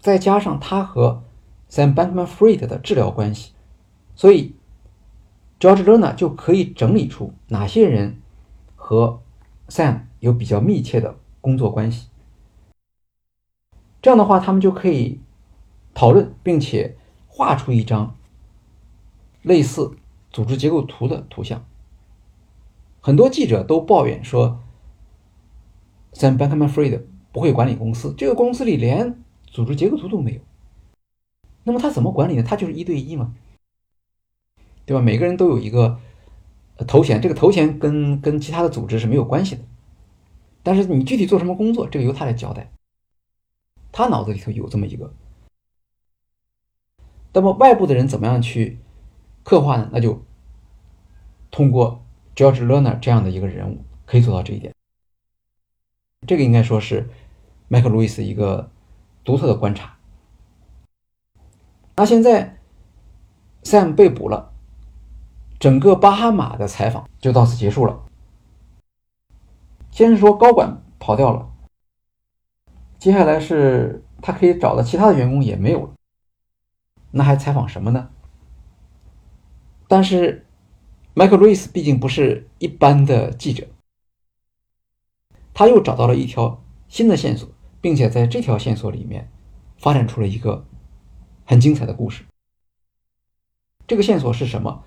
[0.00, 1.22] 再加上他和
[1.70, 3.52] Sam Bankman-Fried 的治疗关系，
[4.16, 4.56] 所以
[5.60, 8.20] George Lerner 就可以整理出哪些人
[8.74, 9.22] 和
[9.68, 12.08] Sam 有比较密切的工作关系。
[14.00, 15.20] 这样的话，他们就可以
[15.94, 16.96] 讨论，并且
[17.28, 18.16] 画出一张
[19.42, 19.96] 类似
[20.32, 21.64] 组织结构图的图像。
[23.00, 24.60] 很多记者都抱怨说
[26.12, 30.40] ，Sam Bankman-Fried 不会管理公司，这个公司里连组织结构图都没有。
[31.64, 32.42] 那么他怎么管理呢？
[32.42, 33.34] 他就是一对一嘛，
[34.84, 35.02] 对吧？
[35.02, 36.00] 每个人都有一个
[36.86, 39.62] 头衔，这个头衔跟跟其他的组织是没有关系的。
[40.62, 42.72] 但是你具体做什么工作，这个由他来交代。
[43.90, 45.12] 他脑子里头有这么一个。
[47.32, 48.78] 那么外部的人怎么样去
[49.42, 49.88] 刻画呢？
[49.92, 50.22] 那就
[51.50, 54.74] 通过 George Lerner 这样的一个人物可以做到这一点。
[56.26, 57.10] 这个应该说是
[57.68, 58.70] 麦克·路易斯一个
[59.24, 59.96] 独特的观察。
[61.96, 62.58] 那现在
[63.64, 64.52] ，Sam 被捕了，
[65.58, 68.00] 整个巴哈马的采访就到此结束了。
[69.90, 71.52] 先是说高管跑掉了，
[72.98, 75.92] 接下来是他可以找的其他的员工也没有了，
[77.10, 78.08] 那还采访什么呢？
[79.92, 80.46] 但是
[81.14, 83.68] ，Michael 迈克·路易斯毕竟不是一般的记者，
[85.52, 87.46] 他又找到了一条新的线索，
[87.82, 89.30] 并且在这条线索里面
[89.76, 90.64] 发展出了一个。
[91.44, 92.24] 很精彩的故事。
[93.86, 94.82] 这个线索是什么？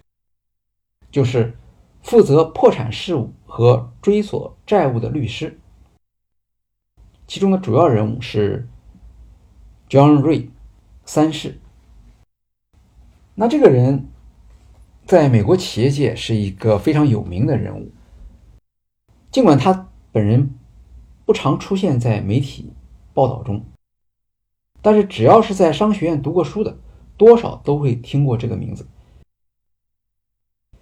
[1.11, 1.55] 就是
[2.01, 5.59] 负责破产事务和追索债务的律师。
[7.27, 8.67] 其中的主要人物是
[9.87, 10.49] John Ray
[11.05, 11.59] 三世。
[13.35, 14.07] 那这个人
[15.05, 17.91] 在美国企业界是一个非常有名的人物，
[19.29, 20.55] 尽管他本人
[21.25, 22.73] 不常出现在媒体
[23.13, 23.63] 报道中，
[24.81, 26.79] 但是只要是在商学院读过书的，
[27.17, 28.87] 多少都会听过这个名字，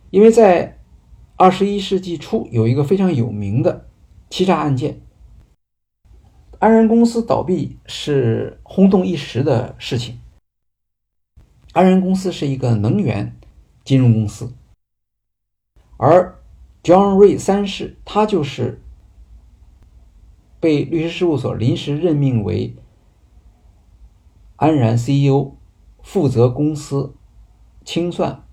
[0.10, 0.80] 因为在
[1.36, 3.90] 二十一世纪初有一个非常有名的
[4.30, 5.02] 欺诈案件，
[6.60, 10.22] 安然公司倒闭是轰动一时的事情。
[11.74, 13.36] 安然公司是一个能源
[13.84, 14.54] 金融公司，
[15.98, 16.40] 而
[16.84, 18.82] John Ray 三世他就是
[20.60, 22.76] 被律师事务所临时任命为
[24.56, 25.56] 安然 CEO，
[26.02, 27.16] 负责公司
[27.84, 28.46] 清算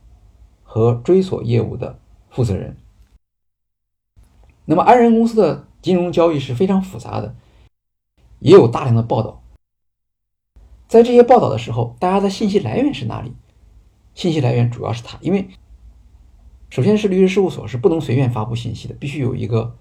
[0.64, 2.76] 和追索业务的负责人。
[4.64, 7.34] 那么安然公司的金融交易是非常复杂的，
[8.40, 9.42] 也有大量的报道。
[10.88, 13.32] 在这些报道的时候，大家的信息来源是哪里？
[14.20, 15.48] 信息来源主要是他，因为
[16.68, 19.74] 首先是律师事务所是不能随便发布信息的，必须有一个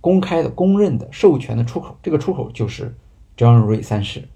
[0.00, 2.92] 公开的、公认的、授权的出口，这个出口就是
[3.36, 4.28] John Ray 三世。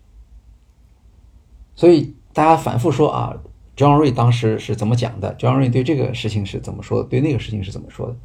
[1.75, 3.37] 所以大家反复说啊
[3.77, 7.09] ，John Ray 当时是怎么讲的？John Ray 对这个事情是怎么说的？
[7.09, 8.17] 对那个事情是怎么说的？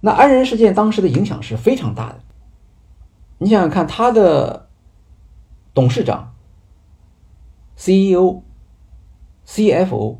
[0.00, 2.20] 那安仁事件当时的影响是非常大的，
[3.38, 4.64] 你想想看，他的。
[5.74, 6.34] 董事长、
[7.76, 8.42] CEO、
[9.46, 10.18] CFO，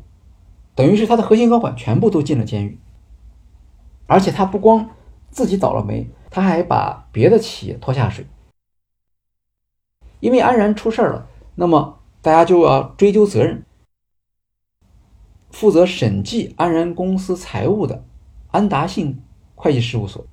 [0.75, 2.79] 等于是他的核心高管全部都进了监狱，
[4.05, 4.91] 而且他不光
[5.29, 8.25] 自己倒了霉，他还把别的企业拖下水。
[10.19, 13.65] 因为安然出事儿了，那么大家就要追究责任。
[15.49, 18.05] 负责审计安然公司财务的
[18.51, 19.23] 安达信
[19.55, 20.25] 会计事务所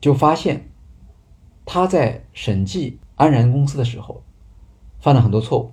[0.00, 0.66] 就发现。
[1.72, 4.24] 他在审计安然公司的时候，
[5.00, 5.72] 犯了很多错误，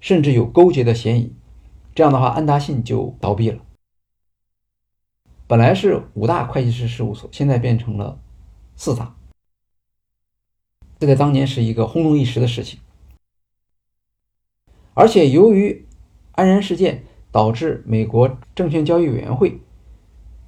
[0.00, 1.34] 甚至有勾结的嫌疑。
[1.94, 3.62] 这样的话，安达信就倒闭了。
[5.46, 8.20] 本来是五大会计师事务所，现在变成了
[8.76, 9.14] 四大。
[10.98, 12.80] 这在当年是一个轰动一时的事情。
[14.94, 15.86] 而且，由于
[16.32, 19.60] 安然事件，导致美国证券交易委员会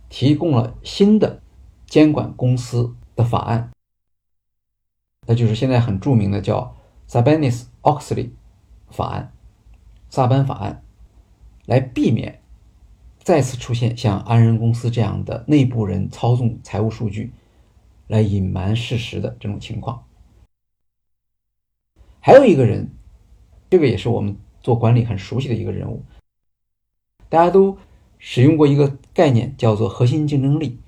[0.08, 1.42] 提供了新的
[1.86, 2.94] 监管公司。
[3.16, 3.70] 的法案，
[5.26, 6.74] 那就是现在很著名的叫
[7.10, 8.30] Sabanis Oxley
[8.88, 9.32] 法案，
[10.10, 10.84] 萨班法案，
[11.66, 12.40] 来避免
[13.18, 17.32] 再次出现像安仁公司这样的内部人操纵财务数据，
[18.06, 20.04] 来隐瞒事实的这种情况。
[22.20, 22.88] 还有一个人，
[23.68, 26.04] 这个也是我们做管理很熟悉的一个人物，
[27.28, 27.76] 大家都
[28.20, 30.78] 使用过一个概念，叫做核心竞争力。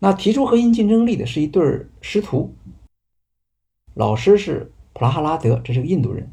[0.00, 2.54] 那提出核心竞争力的是一对师徒，
[3.94, 6.28] 老师是普拉哈拉德，这是个印度人；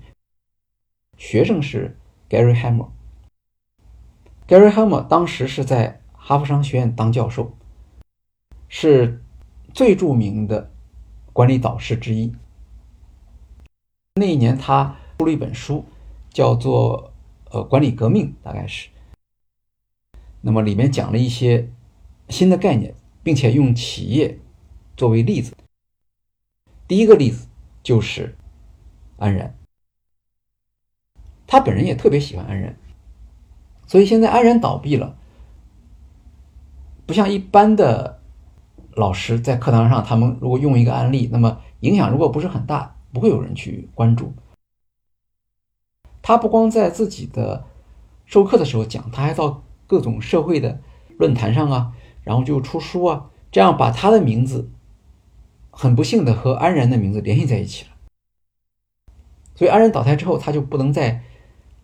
[1.17, 1.97] 学生是
[2.30, 2.88] Gary Hammer。
[4.47, 7.58] Gary Hammer 当时是在哈佛商学院当教授，
[8.69, 9.21] 是
[9.74, 10.71] 最著名的
[11.34, 12.34] 管理导师之一。
[14.15, 15.84] 那一年他出了一本书，
[16.30, 17.12] 叫做
[17.52, 18.88] 《呃管理革命》，大概是。
[20.39, 21.69] 那么里面讲了一些
[22.30, 22.95] 新的概念。
[23.24, 24.39] 并且用企业
[24.97, 25.56] 作为例子，
[26.88, 27.47] 第一个例子
[27.84, 28.36] 就是
[29.21, 29.55] 安然，
[31.47, 32.75] 他本人也特别喜欢安然，
[33.86, 35.15] 所以现在安然倒闭了，
[37.05, 38.19] 不像一般的
[38.95, 44.34] 老师在课堂上，他们如果用一个案例，那么影响如果不是很大，不会有人去关注。
[46.21, 47.65] 他不光在自己的
[48.25, 50.81] 授课的时候讲，他还到各种社会的
[51.17, 51.93] 论坛上啊。
[52.23, 54.69] 然后就出书啊，这样把他的名字
[55.71, 57.90] 很不幸的和安然的名字联系在一起了。
[59.62, 61.21] 所以安然倒台之后，他就不能在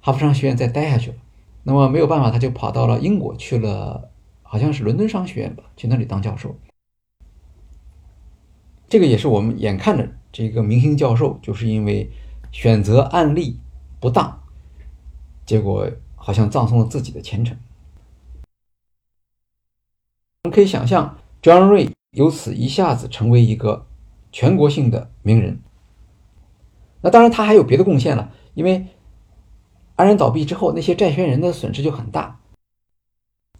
[0.01, 1.17] 哈佛商学院再待下去了。
[1.61, 4.09] 那么没有办法，他就跑到了英国去了，
[4.41, 6.55] 好像是伦敦商学院吧，去那里当教授。
[8.89, 12.09] 这个也是我们眼看着这个明星教授，就是因为
[12.51, 13.59] 选择案例
[13.99, 14.41] 不当，
[15.45, 17.55] 结果好像葬送了自己的前程。
[20.45, 23.85] 我们可以想象，John Ray 由此一下子成为一个
[24.31, 25.59] 全国性的名人。
[27.01, 28.87] 那当然，他还有别的贡献了，因为
[29.95, 32.39] 安然倒闭之后，那些债权人的损失就很大，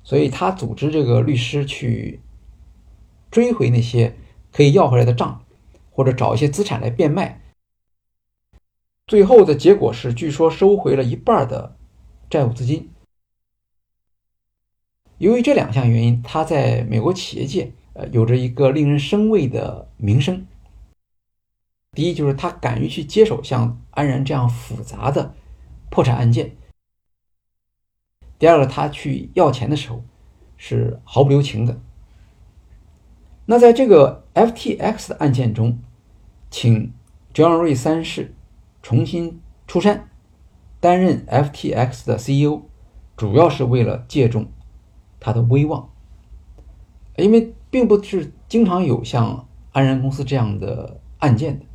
[0.04, 2.22] 所以他组织这个律师去
[3.30, 4.16] 追回那些
[4.52, 5.44] 可以要回来的账，
[5.92, 7.42] 或者找一些资产来变卖。
[9.06, 11.78] 最后的结果是，据说收回了一半的
[12.30, 12.90] 债务资金。
[15.20, 20.46] 由于这两项原因，他在美国企业界呃有着一个令人生畏的名声。
[21.94, 25.34] 第一，就是他敢于去接手像安然这样复杂的
[25.90, 26.50] 破产案件；
[28.38, 30.04] 第二个，他去要钱的时候
[30.58, 31.82] 是毫不留情的。
[33.46, 35.80] 那在这个 FTX 的案件中，
[36.52, 36.94] 请
[37.34, 38.36] John 瑞三世
[38.82, 40.10] 重新出山
[40.80, 42.64] 担任 FTX 的 CEO，
[43.16, 44.52] 主要是为了借重
[45.20, 45.90] 他的威望，
[47.16, 51.66] 因为并不是经常有像安然公司这样的案件的，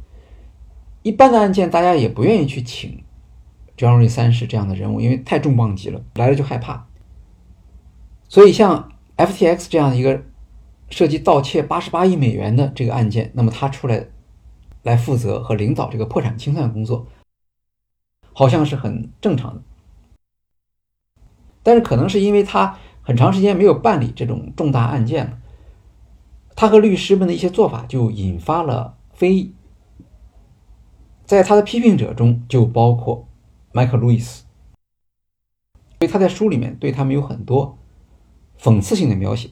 [1.02, 3.04] 一般的案件大家也不愿意去请
[3.76, 6.86] John 瑞三世这样的人物，因为太重磅级了，来了就害怕。
[8.28, 10.22] 所以像 FTX 这样一个。
[10.90, 14.08] 涉及盗窃八十八亿美元的这个案件，那么他出来
[14.82, 17.06] 来负责和领导这个破产清算工作，
[18.34, 19.62] 好像是很正常的。
[21.62, 25.38] 但是可能是因为他很长时间没有办理这种重大案件了，
[26.54, 29.54] 他和律师们的一些做法就引发了非议。
[31.32, 33.26] 在他的批评者中就包括
[33.72, 34.44] 迈克·路易斯，
[35.98, 37.78] 所以他在书里面对他们有很多
[38.60, 39.48] 讽刺性的描写。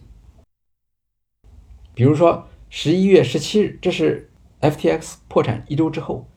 [1.95, 6.29] 比如说，十一月十七日，这是 FTX 破产一周之后，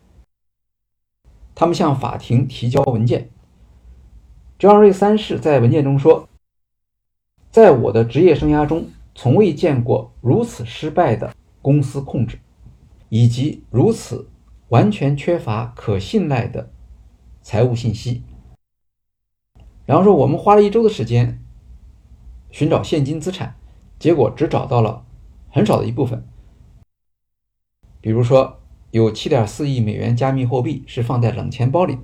[1.53, 3.29] 他们向法庭提交文件。
[4.57, 6.29] John 瑞三世在文件中说
[7.51, 12.39] ：“在我的职业生涯中，从未见过如此失败的公司控制，
[13.09, 14.29] 以及如此
[14.69, 16.71] 完全缺乏可信赖的
[17.41, 18.23] 财务信息。”
[19.85, 21.43] 然后说：“我们花了一周的时间
[22.51, 23.55] 寻找现金资产，
[23.97, 25.05] 结果只找到了。”
[25.55, 26.27] 很少的一部分，
[28.01, 28.59] 比如说
[28.89, 31.99] 有七点四亿美元加密货币是放在冷钱包里，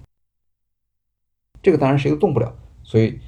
[1.60, 2.55] 这个当然谁都动不了。
[2.84, 3.20] 所以，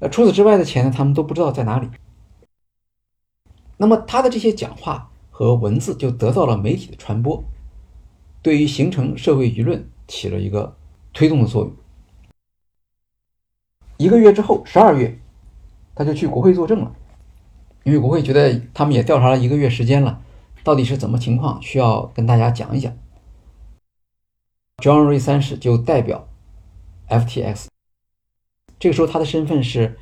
[0.00, 1.88] 呃，除此之外的钱呢，他们都不知道在哪里。
[3.76, 7.44] 那么他的这些讲话和文字就得到了媒体的传播，
[8.48, 10.74] 对于形成社会舆论起了一个
[11.12, 11.76] 推动的作用。
[13.98, 15.20] 一个月之后，十二月，
[15.94, 16.96] 他就去国会作证了。
[17.84, 20.22] 因为国会觉得他们也调查了一个月时间了，
[20.64, 22.90] 到底是怎么情况，需要跟大家讲一讲。
[24.78, 26.26] john ry 三世就代表
[27.10, 27.66] FTX，
[28.78, 29.98] 这个时候他的身份是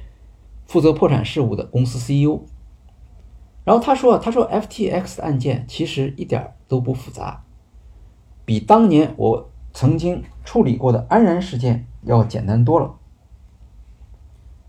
[0.68, 2.42] 负责破产事务的公司 CEO。
[3.64, 7.42] 然后他说：“他说 FTX 案件其实一点都不复杂，
[8.46, 12.94] 比当年我曾经处理过的安然事件要简单多了。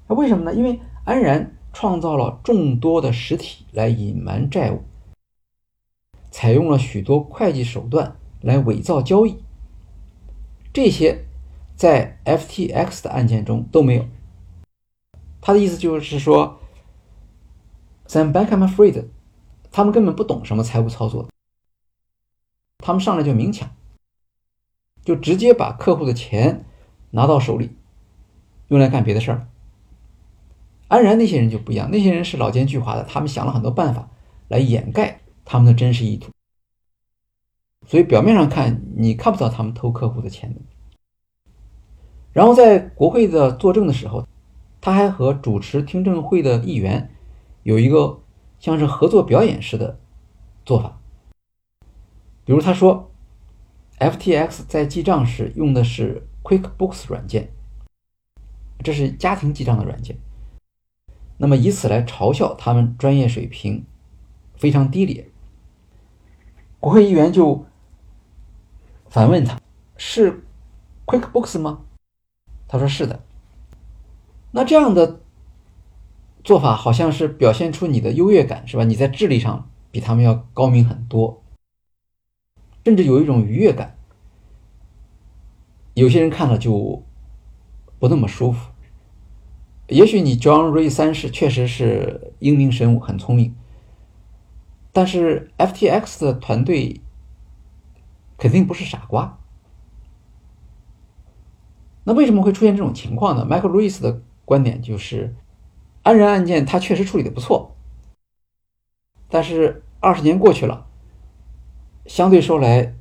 [0.09, 0.53] 那为什么呢？
[0.53, 4.81] 因为安然。”创造了众多的实体来隐瞒债务，
[6.31, 9.43] 采用了许多会计手段来伪造交易，
[10.73, 11.25] 这些
[11.75, 14.07] 在 FTX 的案件中都没有。
[15.39, 16.57] 他的意思就是说
[18.07, 19.05] ，Sam Bankman-Fried
[19.69, 21.27] 他们根本不懂什么财务操作，
[22.87, 23.69] 他们上来就明抢，
[25.03, 26.63] 就直接把客户的钱
[27.11, 27.75] 拿到手里，
[28.69, 29.49] 用来干别的事儿。
[30.87, 34.09] 安然那些人就不一样，那些人是老奸巨猾的，他们想了很多办法
[34.47, 36.31] 来掩盖他们的真实意图，
[37.85, 40.61] 所以表面上看你看不到他们偷客户的钱的。
[42.31, 44.25] 然后在国会的作证的时候，
[44.79, 47.13] 他还和主持听证会的议员
[47.63, 48.21] 有一个
[48.59, 49.99] 像是合作表演式的
[50.65, 50.96] 做法，
[52.47, 53.11] 比如他说
[53.99, 57.51] ，FTX 在记账时用的是 QuickBooks 软件，
[58.81, 60.17] 这是家庭记账的软件。
[61.35, 63.85] 那么以此来嘲笑他们专业水平
[64.55, 65.29] 非常低劣，
[66.79, 67.65] 国会议员就
[69.09, 69.59] 反问他
[69.97, 70.45] ：“是
[71.05, 71.81] QuickBooks 吗？”
[72.69, 73.25] 他说：“是的。”
[74.51, 75.19] 那这样的
[76.45, 78.85] 做法好像是表现出你的优越感，是吧？
[78.85, 81.43] 你在智力上比他们要高明很多，
[82.87, 83.97] 甚至有一种愉悦感。
[85.93, 87.03] 有些人看了就
[87.99, 88.71] 不那么舒服。
[89.89, 93.53] 也许你 John 瑞三世确实是英明神武，很聪明，
[94.93, 97.01] 但是 FTX 的团队
[98.37, 99.37] 肯定不是傻瓜。
[102.05, 105.35] 那为什么会出现这种情况呢？Michael Lewis 的观点就是，
[106.03, 107.75] 安然案件他确实处理的不错，
[109.27, 110.86] 但是二十年过去了，
[112.07, 112.95] 相对说来，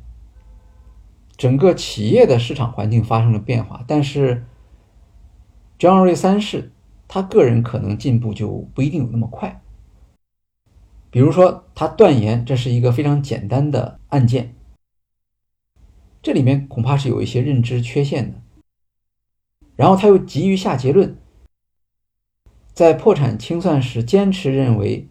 [1.36, 4.44] 整个企业的市场环境发生了变化，但是
[5.78, 6.72] John 瑞三世。
[7.08, 9.62] 他个人可能进步就不一定有那么快。
[11.08, 14.56] 比如说，他断言这是一个非常简单的案件，
[16.20, 18.42] 这里面恐怕是有一些认知缺陷的。
[19.76, 21.16] 然后他又急于下结论，
[22.72, 25.06] 在破产清算时坚持认为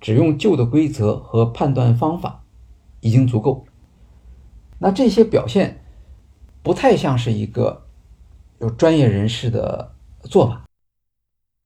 [0.00, 2.39] 只用旧的规则和判断方法
[3.00, 3.66] 已经足够。
[4.78, 5.84] 那这些表现
[6.62, 7.86] 不太像是一个
[8.60, 10.64] 有专业人士的做法，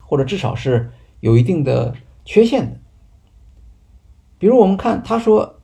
[0.04, 2.80] 或者至少是有一定的缺陷的。
[4.38, 5.60] 比如我们看他说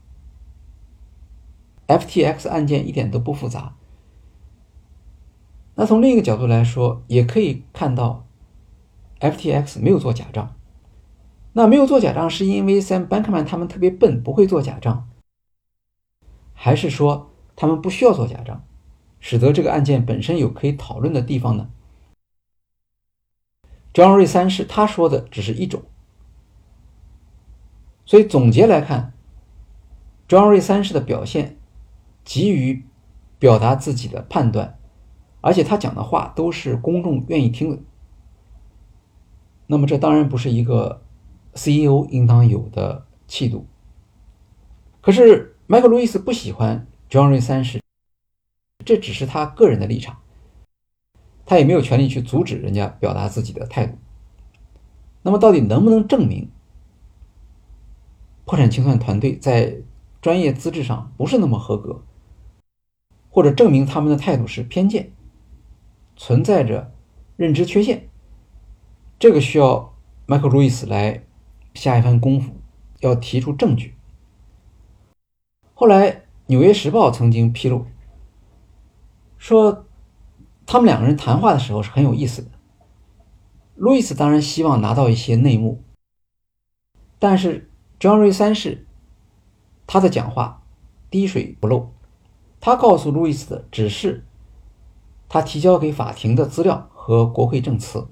[1.89, 3.75] ，FTX 案件一点都不复杂。
[5.75, 8.27] 那从另一个角度来说，也可以看到
[9.19, 10.55] ，FTX 没有做假账。
[11.53, 15.10] 那没有做假账，是因为 Sam Bankman 他们特别笨，不会做假账，
[16.63, 18.63] 还是说他们不需要做假账，
[19.19, 21.71] 使得这个案件本身有可以讨论的地方呢
[23.95, 25.83] ？John 瑞三世他说的只是一种。
[28.05, 29.15] 所以总结来看
[30.29, 31.57] ，John 瑞三世的表现
[32.27, 32.85] 急于
[33.39, 34.79] 表达自己的判断。
[35.41, 37.83] 而且他讲的话都是公众愿意听的，
[39.67, 41.01] 那么这当然不是一个
[41.55, 43.67] CEO 应当有的气度。
[45.01, 47.81] 可是麦克·路易斯不喜欢 John 瑞三世，
[48.85, 50.19] 这只是他个人的立场，
[51.47, 53.97] 他也没有权利去阻止人家表达自己的态度。
[55.23, 56.51] 那么到底能不能证明
[58.45, 59.77] 破产清算团队在
[60.21, 62.03] 专业资质上不是那么合格，
[63.31, 65.13] 或者证明他们的态度是偏见？
[66.17, 66.93] 存在着
[67.37, 68.09] 认知缺陷，
[69.21, 69.95] 这个需要
[70.27, 71.23] 迈克·路易斯来
[71.75, 72.57] 下一番功夫，
[72.99, 73.95] 要提出证据。
[75.81, 76.11] 后来，
[76.49, 77.87] 《纽约时报》曾经披露
[79.39, 79.87] 说，
[80.67, 82.51] 他们两个人谈话的时候是很有意思的。
[83.77, 85.83] 路易斯当然希望拿到一些内幕，
[87.19, 88.87] 但是 John 瑞三世
[89.87, 90.63] 他的讲话
[91.09, 91.89] 滴水不漏，
[92.61, 94.27] 他告诉路易斯的只是。
[95.31, 98.07] 他提交给法庭的资料和国会证词，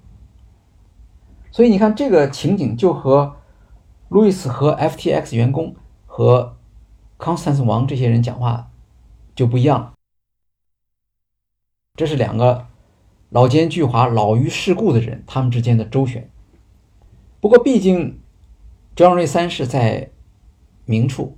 [1.50, 3.36] 所以你看这个情景就和
[4.08, 6.56] 路易斯和 FTX 员工和
[7.18, 8.70] 康斯坦斯王这些人讲话
[9.34, 9.92] 就不一样了。
[11.94, 12.66] 这是两个
[13.28, 16.30] 老奸巨猾、老于世故的人，他们之间的周旋。
[17.40, 18.20] 不过，毕竟
[18.96, 20.10] John Ray 三世在
[20.84, 21.36] 明处，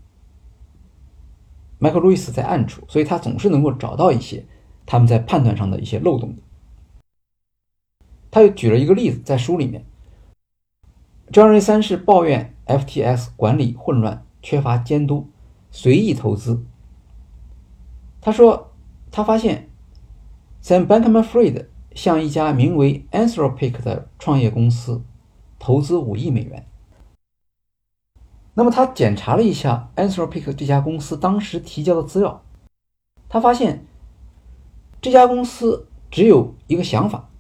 [1.78, 4.44] 迈克·路易斯在暗处，所以他总是能够找到一些。
[4.86, 6.36] 他们在判断上的一些漏洞。
[8.30, 9.84] 他又举了一个例子，在书里面
[11.30, 15.28] ，，John 瑞三世抱怨 FTX 管理混乱、缺乏监督、
[15.70, 16.64] 随意投资。
[18.20, 18.72] 他说，
[19.10, 19.68] 他发现
[20.62, 25.02] Sam Bankman-Fried 向一家名为 Anthropic 的创业公司
[25.58, 26.66] 投资五亿美元。
[28.54, 32.42] 那么他检查了一下 Anthropic 这家公司当时提交的资料，
[33.28, 33.86] 他发现。
[35.02, 37.30] 这家公司只有一个想法，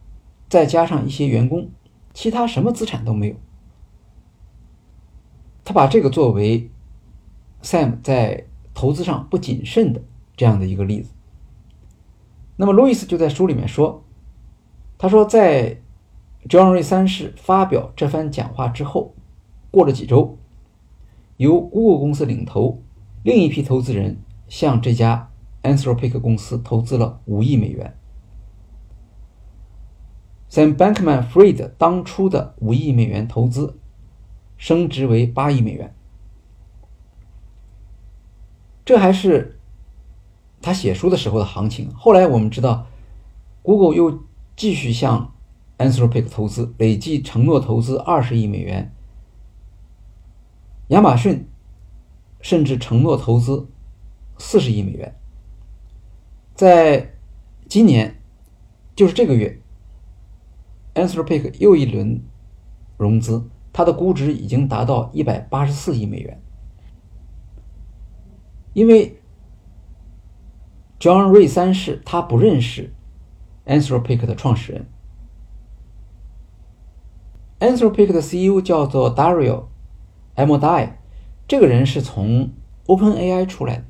[0.48, 1.68] 再加上一些员工，
[2.14, 3.36] 其他什么资产都没有。
[5.62, 6.70] 他把这个作为
[7.62, 10.02] Sam 在投资上不谨慎的
[10.36, 11.12] 这样的一个例子。
[12.56, 14.04] 那么路易斯就在书里面说，
[14.98, 15.80] 他说在
[16.48, 19.14] John Ray 三世发表这番讲话之后，
[19.70, 20.38] 过了几周，
[21.36, 22.82] 由 Google 公司领头，
[23.22, 25.28] 另一批投资人向这家。
[25.62, 27.94] Anthropic 公司投资了五亿美元。
[30.50, 33.78] Sam Bankman-Fried 当初的五亿美元投资
[34.56, 35.94] 升值为八亿美元，
[38.90, 39.60] 这还是
[40.60, 41.94] 他写书的时候的行情。
[41.94, 42.88] 后来我们知道
[43.62, 44.24] ，Google 又
[44.56, 45.32] 继续向
[45.78, 48.92] Anthropic 投资，累计承诺投资二十亿美元。
[50.88, 51.46] 亚马逊
[52.40, 53.68] 甚至承诺投资
[54.38, 55.14] 四十亿美元。
[56.56, 57.14] 在
[57.68, 58.20] 今年，
[58.96, 59.62] 就是这个月
[60.96, 62.20] ，Anthropic 又一轮
[62.96, 66.42] 融资，它的估值已经达到一百八十四亿美元。
[68.72, 69.20] 因为
[70.98, 72.92] John 瑞三世他不认识
[73.66, 74.86] Anthropic 的创始人
[77.58, 79.64] ，Anthropic 的 CEO 叫做 Dario
[80.36, 80.92] Amodei，
[81.48, 82.50] 这个人是从
[82.86, 83.84] OpenAI 出来的。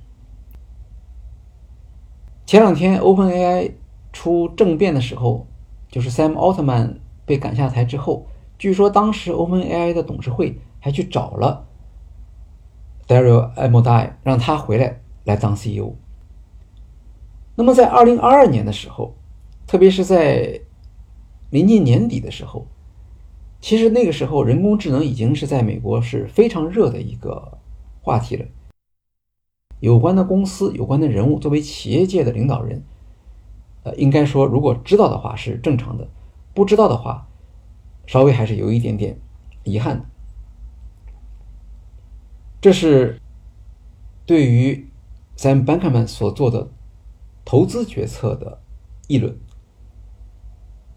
[2.46, 3.72] 前两天，OpenAI
[4.12, 5.46] 出政变的时候，
[5.88, 8.26] 就是 Sam Altman 被赶下台之后，
[8.58, 11.68] 据说当时 OpenAI 的董事会还去找了
[13.10, 15.94] Dario Amodei，让他回来来当 CEO。
[17.56, 19.16] 那么在2022年的时候，
[19.66, 20.60] 特别是在
[21.50, 22.68] 临近年底的时候，
[23.60, 27.58] 其实那个时候人工智能已经是在美国是非常热的一个
[28.00, 28.46] 话题了。
[29.80, 32.84] 有关的公司、有关的人物，作为企业界的领导人，
[33.82, 36.06] 呃，应该说，如果知道的话是正常的，
[36.54, 37.26] 不知道的话
[38.06, 39.18] 稍微还是有一点点
[39.64, 40.04] 遗憾的。
[42.60, 43.20] 这是
[44.26, 44.88] 对于
[45.36, 46.70] Sam Bankman 所做的
[47.44, 48.60] 投资决策的
[49.08, 49.38] 议论。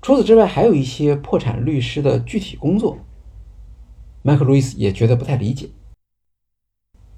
[0.01, 2.97] 除此之外，还有一些破产律师的具体工作，
[4.21, 5.69] 麦克·路易斯也觉得不太理解。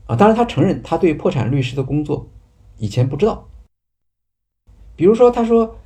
[0.05, 2.29] 啊，当然，他承认他对破产律师的工作
[2.77, 3.49] 以前不知道。
[4.95, 5.79] 比如说，他说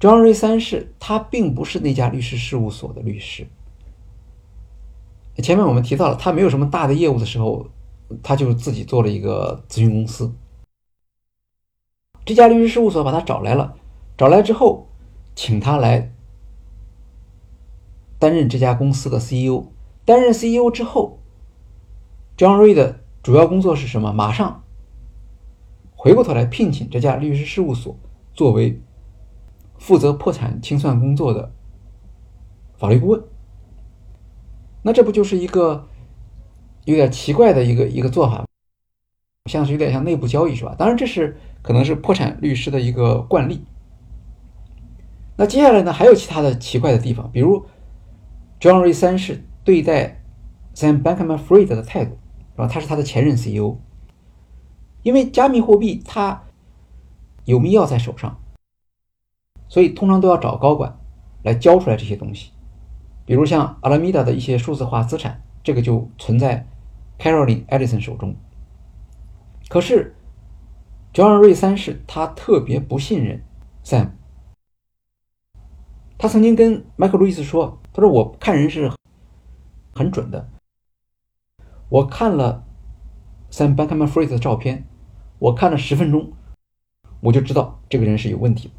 [0.00, 3.46] ，John 瑞三世他并不是那家律师事务所的律师。
[5.42, 7.68] 前面我们提到了，他没有什么大的业务的时候，
[8.22, 10.32] 他就自己做了一个咨询公司。
[12.24, 13.76] 这家律师事务所把他找来了，
[14.16, 14.88] 找来之后。
[15.38, 16.14] 请他来
[18.18, 19.66] 担任这家公司的 CEO。
[20.06, 21.18] 担任 CEO 之后，
[22.38, 24.14] 张瑞的主要工作是什么？
[24.14, 24.64] 马上
[25.94, 27.94] 回过头来聘请这家律师事务所
[28.32, 28.80] 作为
[29.78, 31.52] 负责破产清算工作的
[32.78, 33.22] 法律顾问。
[34.86, 35.88] 那这不就是一个
[36.84, 38.46] 有点奇怪的一个一个做法，
[39.50, 40.76] 像是有点像内部交易是吧？
[40.78, 43.64] 当然，这是可能是破产律师的一个惯例。
[45.36, 45.92] 那接下来呢？
[45.92, 47.66] 还有其他的奇怪的地方，比如
[48.60, 50.22] John 瑞三世对待
[50.72, 52.16] Sam Bankman-Fried 的态度，
[52.52, 52.68] 是吧？
[52.68, 53.78] 他是他的前任 CEO，
[55.02, 56.44] 因为加密货币它
[57.44, 58.40] 有密钥在手上，
[59.66, 60.96] 所以通常都要找高管
[61.42, 62.52] 来交出来这些东西。
[63.26, 66.66] 比如像 Alameda 的一些数字化资产，这个就存在
[67.18, 68.36] Caroline Ellison 手中。
[69.68, 70.14] 可是
[71.12, 73.42] John 瑞三世他特别不信任
[73.84, 74.10] Sam。
[76.16, 78.92] 他曾经跟迈克·路易斯说：“他说我看人是
[79.92, 80.48] 很准的。
[81.88, 82.64] 我看了
[83.50, 84.86] Sam Bankman-Fried 的照片，
[85.40, 86.32] 我看了十分钟，
[87.20, 88.70] 我就知道这个人是有问题。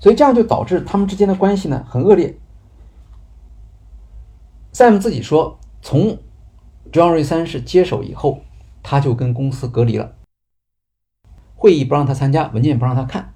[0.00, 2.39] 所以这样就导致他们之间的关系呢很恶劣。
[4.72, 6.18] Sam 自己说，从
[6.92, 8.42] John 瑞三世接手以后，
[8.82, 10.14] 他就跟公司隔离了，
[11.56, 13.34] 会议不让他参加，文件不让他看。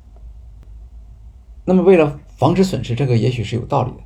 [1.65, 3.99] 那么为了防止损失，这个也许是有道理的。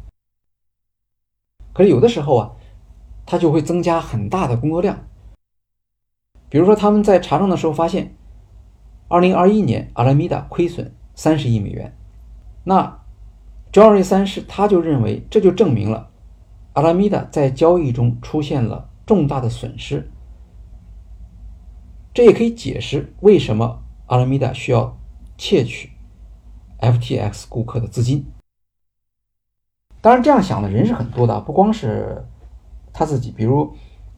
[1.73, 2.53] 可是有的时候啊，
[3.27, 5.07] 他就会增加很大的工作量。
[6.49, 8.17] 比如说，他们在查账的时候发现，
[9.09, 11.95] 二零二一年阿拉米达亏损三十亿美元。
[12.65, 13.01] 那
[13.71, 16.08] John 瑞三世他就认为，这就证明了
[16.79, 20.09] 阿拉米达在交易中出现了重大的损失。
[22.15, 24.97] 这也可以解释为什么阿拉米达需要
[25.37, 25.91] 窃取。
[26.79, 28.25] FTX 顾客的资金，
[30.01, 32.25] 当然这样想的人是很多的，不光是
[32.93, 33.33] 他自己。
[33.33, 33.75] 比如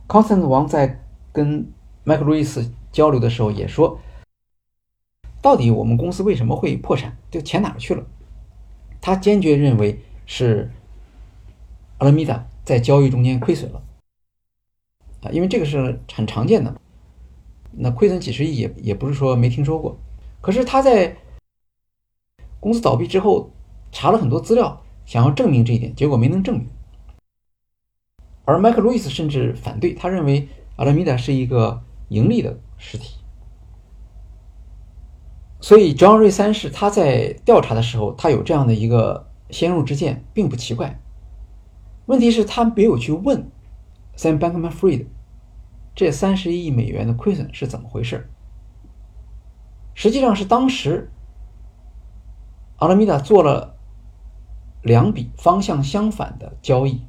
[0.06, 1.02] 康斯坦王在
[1.32, 1.66] 跟
[2.04, 3.98] 麦克路易斯交流的时候也说
[5.40, 7.16] ：“到底我们公司为什么会破产？
[7.30, 8.04] 这钱哪去了？”
[9.00, 10.70] 他坚决认为是
[11.96, 13.82] 阿拉米达在交易中间亏损了
[15.22, 16.80] 啊，因为这个是很常见的。
[17.72, 19.98] 那亏损几十亿也也不是说没听说过，
[20.40, 21.16] 可是他在。
[22.60, 23.50] 公司倒闭之后，
[23.90, 26.68] 查了很多资料，想要证明这一点，结果没能证明。
[28.44, 30.46] 而麦克·路易斯甚至反对，他认为
[30.76, 33.16] 阿拉米达是一个盈利的实体。
[35.62, 40.99] 所以，John 瑞三世他在调查的时候，他有这样的一个先入之见，并不奇怪。
[42.11, 43.48] 问题是，他没有去问
[44.16, 45.06] Sam Bankman-Fried
[45.94, 48.28] 这三十亿美元的亏损是怎么回事。
[49.94, 51.08] 实际上是当时。
[52.78, 53.76] 阿拉米达做了
[54.82, 57.02] 两笔方向相反的交易，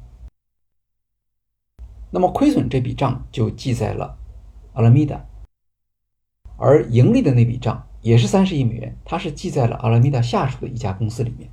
[2.10, 4.18] 那么亏损这笔账就记在了
[4.74, 5.24] 阿拉米达，
[6.58, 11.50] 而盈利的那笔账也是三十亿美元，它是记在了阿拉米达下属的一家公司里面。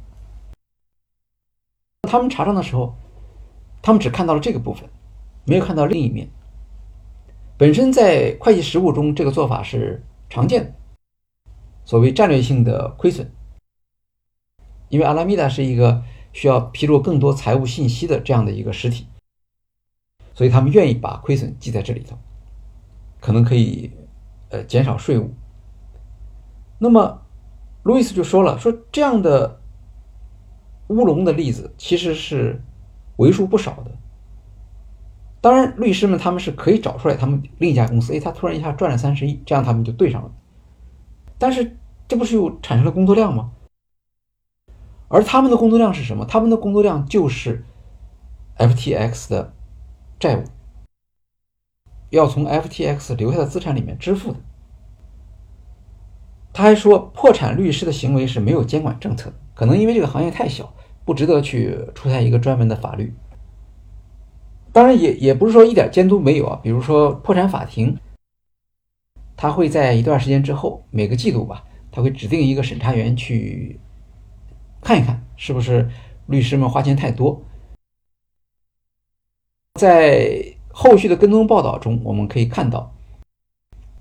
[2.02, 2.94] 他们查账的时候，
[3.82, 4.90] 他们只看到了这个部分，
[5.46, 6.30] 没有看到另一面。
[7.58, 10.74] 本身在会计实务中，这个做法是常见的，
[11.84, 13.30] 所谓战略性的亏损。
[14.90, 16.04] 因为阿拉米达是一个
[16.34, 19.08] 需要披露更多财务信息的这样的一个实体，
[20.34, 22.18] 所以他们愿意把亏损记在这里头，
[23.20, 23.92] 可能可以
[24.50, 25.34] 呃减少税务。
[26.80, 27.22] 那么
[27.84, 29.60] 路易斯就说了，说这样的
[30.88, 32.62] 乌龙的例子其实是
[33.20, 33.92] 为数不少的。
[35.42, 40.32] 当然，律师们他们是可以找出来，他们另一家公司，哎，他突然一下赚了三十亿，这样他们就对上了。
[41.38, 43.52] 但是这不是又产生了工作量吗？
[45.08, 46.26] 而他们的工作量是什么？
[46.26, 47.64] 他们的工作量就是
[48.58, 49.54] FTX 的
[50.20, 50.44] 债务，
[52.10, 54.40] 要从 FTX 留下的资产里面支付的。
[56.52, 60.74] 他还说，破产律师的行为是没有监管政策，可能因为这个行业太小，
[61.10, 63.12] 不值得去出台一个专门的法律。
[64.72, 66.60] 当然，也也不是说一点监督没有啊。
[66.62, 67.98] 比如说破产法庭，
[69.36, 73.80] 他会在一段时间之后，每个季度吧，他会指定一个审查员去
[74.84, 75.90] 看一看，是不是
[76.28, 77.44] 律师们花钱太多。
[79.80, 82.96] 在后续的跟踪报道中，我们可以看到，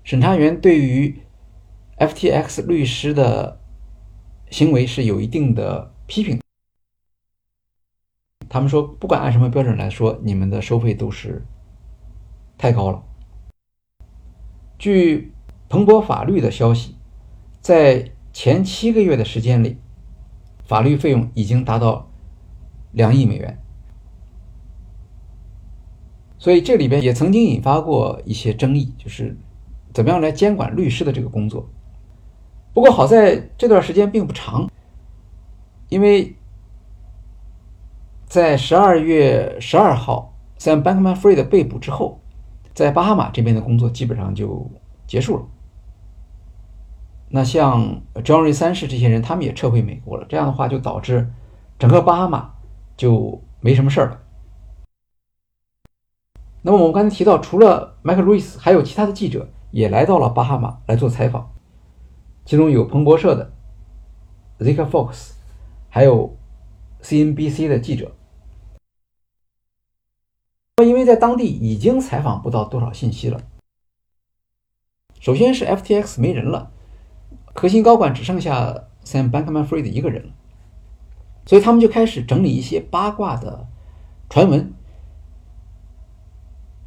[0.03, 1.19] 审查员对于
[1.97, 3.59] FTX 律师的
[4.51, 6.39] 行为是有一定的批评。
[8.49, 11.45] 他们说，不管按什么标准来说，你们的收费都是
[12.57, 13.03] 太高了。
[14.79, 15.31] 据
[15.69, 16.95] 彭博法律的消息，
[17.61, 19.77] 在前七个月的时间里，
[20.65, 22.09] 法律费用已经达到
[22.91, 23.59] 两亿美元。
[26.39, 29.37] 所以这里边也曾经引发过一些争议，就是
[29.93, 31.69] 怎么样来监管律师的这个工作。
[32.73, 34.71] 不过好在这段时间并不长，
[35.89, 36.35] 因为
[38.29, 42.21] 在十二月十二号，Sam Bankman-Fried 被捕之后，
[42.75, 44.69] 在巴哈马这边的工作基本上就
[45.07, 45.45] 结束了。
[47.29, 50.27] 那像 John r y 三世这些人，他们也撤回美国了。
[50.29, 51.27] 这样的话，就导致
[51.79, 52.53] 整个巴哈马
[52.95, 54.19] 就没什么事儿了。
[56.61, 61.49] 那么我们刚才提到，除了麦克·路易斯，还有其他的记者也来到了巴哈马来做采访，
[62.45, 63.51] 其中有彭博社的
[64.59, 65.31] Zika Fox，
[65.89, 66.37] 还有
[67.01, 68.11] CNBC 的记者。
[70.83, 73.41] 因为在当地已经采访不到多少信息了。
[75.19, 76.71] 首先是 FTX 没人了，
[77.53, 80.33] 核心高管只剩下 Sam Bankman-Fried 一个人了，
[81.45, 83.67] 所以他们就开始整理一些八卦的
[84.29, 84.73] 传闻。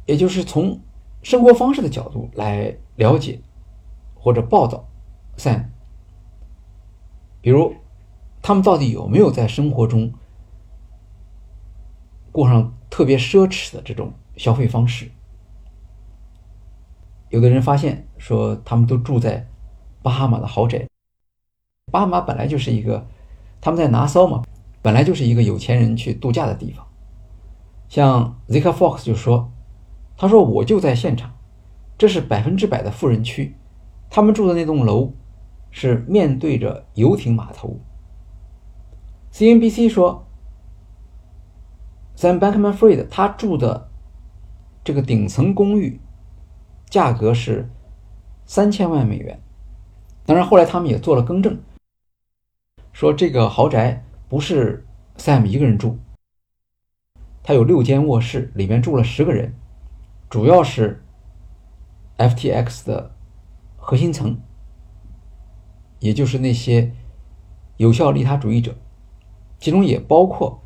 [0.05, 0.81] 也就是从
[1.21, 3.39] 生活方式的角度来了解
[4.15, 4.89] 或者报道
[5.37, 5.67] Sam，
[7.39, 7.75] 比如
[8.41, 10.11] 他们到底有没有在生活中
[12.33, 15.09] 过上特别奢侈的这种消费方式？
[17.29, 19.47] 有的人发现说他们都住在
[20.01, 20.85] 巴哈马的豪宅。
[21.89, 23.07] 巴哈马本来就是一个
[23.61, 24.43] 他们在拿骚嘛，
[24.81, 26.85] 本来就是一个有钱人去度假的地方。
[27.87, 29.49] 像 Zika Fox 就说。
[30.15, 31.33] 他说：“我就在现场，
[31.97, 33.55] 这是百分之百的富人区。
[34.11, 35.11] 他们住的那栋楼
[35.71, 37.79] 是面对着游艇码头。”
[39.33, 40.27] CNBC 说
[42.23, 43.89] ，Sam Bankman-Fried 他住的
[44.81, 45.99] 这个顶层公寓
[46.89, 47.69] 价格是
[48.45, 49.41] 三千万美元。
[50.25, 51.59] 当然，后来他们也做了更正，
[52.93, 54.85] 说这个豪宅不是
[55.17, 55.97] Sam 一个人住，
[57.43, 59.53] 他有六间卧室，里面住了十个人。
[60.29, 61.03] 主要是
[62.17, 63.11] FTX 的
[63.75, 64.39] 核心层，
[65.99, 66.93] 也就是那些
[67.75, 68.73] 有效利他主义者，
[69.59, 70.62] 其中也包括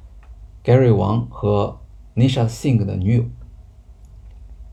[0.68, 1.80] Gary 王和
[2.14, 3.24] Nisha Singh 的女友。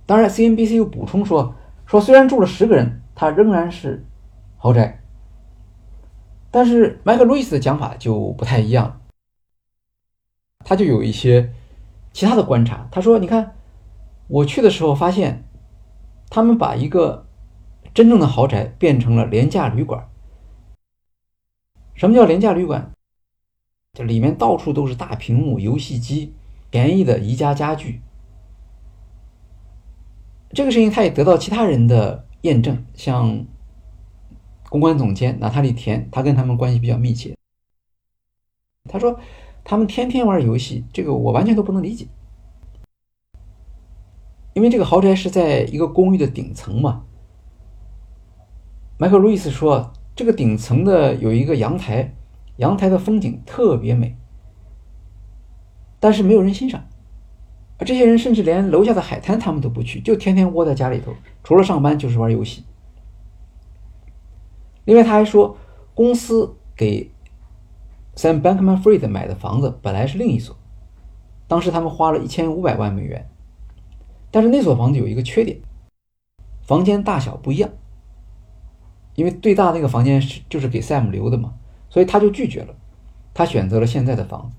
[0.07, 1.55] 当然，CNBC 又补充说，
[1.87, 4.05] 说虽然住了十个人，它仍然是
[4.57, 5.01] 豪宅。
[6.51, 9.03] 但是麦克·路易斯的讲法就不太一样，
[10.65, 11.53] 他就有一些
[12.13, 12.89] 其他的观察。
[12.91, 13.55] 他说：“你看。”
[14.27, 15.45] 我去的时候发现，
[16.29, 17.27] 他们把一个
[17.95, 20.09] 真正的豪宅变成了廉价旅馆。
[21.95, 22.91] 什么叫廉价旅馆？
[23.95, 26.35] 这里面到处都是大屏幕、游戏机、
[26.69, 28.03] 便宜的宜家家具。
[30.51, 33.47] 这个事情他也得到其他人的验证，像
[34.69, 37.37] 公关总监娜塔莉田，他跟他们关系比较密切。
[38.89, 39.19] 他说，
[39.63, 42.07] 他们天天玩游戏，这个我完全都不能理解。
[44.55, 47.05] 因为这个豪宅是在一个公寓的顶层嘛，
[48.99, 52.15] 迈克·路易斯说，这个顶层的有一个阳台，
[52.57, 54.17] 阳台的风景特别美，
[55.99, 56.81] 但是没有人欣赏，
[57.79, 62.65] 啊，这些人甚至连楼下的海滩他们都不去，就天天窝在家里头，除了上班就是玩游戏。
[64.85, 65.57] 另外，他还说，
[65.95, 67.11] 公司给
[68.15, 70.55] Sam Bankman-Fried 买的房子本来是另一所，
[71.49, 73.29] 当时他们花了一千五百万美元。
[74.31, 75.59] 但是那所房子有一个缺点，
[76.63, 77.71] 房间大小不一样。
[79.15, 81.55] 因为最大那个房间是就是给 Sam 留的嘛，
[81.95, 82.75] 所以他就拒绝了，
[83.33, 84.57] 他选择了现在的房子。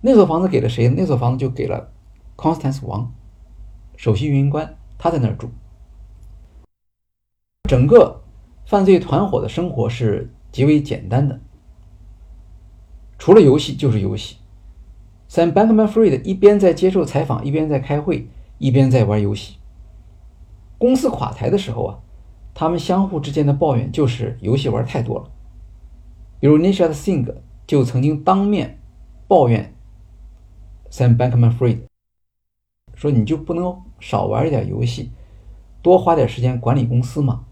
[0.00, 0.88] 那所房子给了谁？
[0.88, 1.92] 那所房子就给了
[2.36, 3.14] Constance 王，
[3.96, 5.48] 首席运营官，他在那儿住。
[7.68, 8.20] 整个
[8.66, 11.38] 犯罪团伙的生活是极为简单的，
[13.16, 14.38] 除了游戏就是游戏。
[15.28, 19.58] Sam Bankman-Fried 一边在接受采访，一边在开会，一边在玩游戏。
[20.78, 22.00] 公司垮台的时候啊，
[22.54, 25.30] 他们相互之间的抱怨就是游戏玩太多了。
[26.40, 27.32] 比如 Nisha Singh
[27.66, 28.80] 就曾经当面
[29.28, 29.74] 抱怨
[30.90, 31.82] Sam Bankman-Fried，
[32.94, 35.12] 说你就不能少玩一点游戏，
[35.82, 37.44] 多花点时间管理公司吗？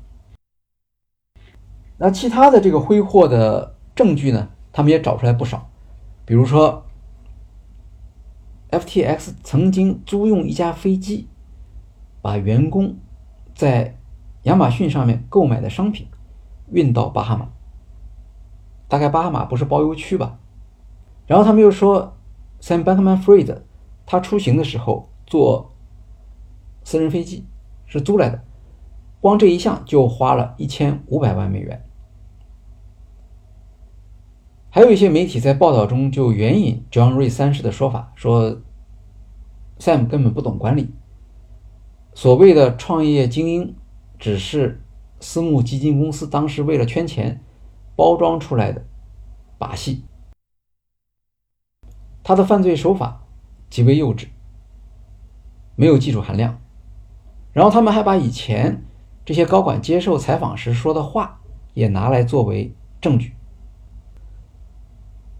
[1.99, 5.71] 那其他的这个挥霍的证据呢，他们也找出来不少，
[6.25, 6.87] 比如说
[8.71, 11.29] ，FTX 曾经租用一架飞机，
[12.23, 12.97] 把员工
[13.55, 13.99] 在
[14.45, 16.07] 亚马逊上面购买的商品
[16.71, 17.51] 运到巴哈马，
[18.89, 20.39] 大概巴哈马不是包邮区吧？
[21.27, 22.17] 然后他们又说
[22.61, 23.59] ，Sam Bankman-Fried
[24.07, 25.75] 他出行的时候坐
[26.83, 27.45] 私人飞机
[27.85, 28.43] 是租来的，
[29.21, 31.85] 光这一项就花了一千五百万美元。
[34.71, 38.63] 还有一些媒体在报道中就援引 John 瑞三世的说法，说
[39.79, 40.95] Sam 根本不懂管理，
[42.15, 43.75] 所谓的创业精英
[44.19, 44.83] 只是
[45.21, 47.43] 私募基金公司当时为了圈钱
[47.99, 48.87] 包装出来的
[49.59, 50.05] 把戏。
[52.23, 53.25] 他的犯罪手法
[53.69, 54.29] 极为幼稚，
[55.75, 56.61] 没有技术含量。
[57.53, 58.85] 然后他们还把以前
[59.25, 61.41] 这些高管接受采访时说的话
[61.75, 63.35] 也拿来作为证据。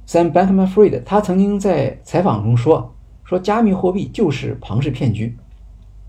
[0.09, 5.39] Sam Bankman-Fried，他曾经在采访中说：“说加密货币就是庞氏骗局。”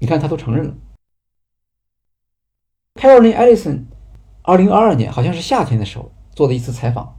[0.02, 0.74] 你看，他都承认了。
[2.96, 3.84] Caroline Ellison，
[4.42, 7.18] 二零二二年好像是夏天的时候做的一次采访，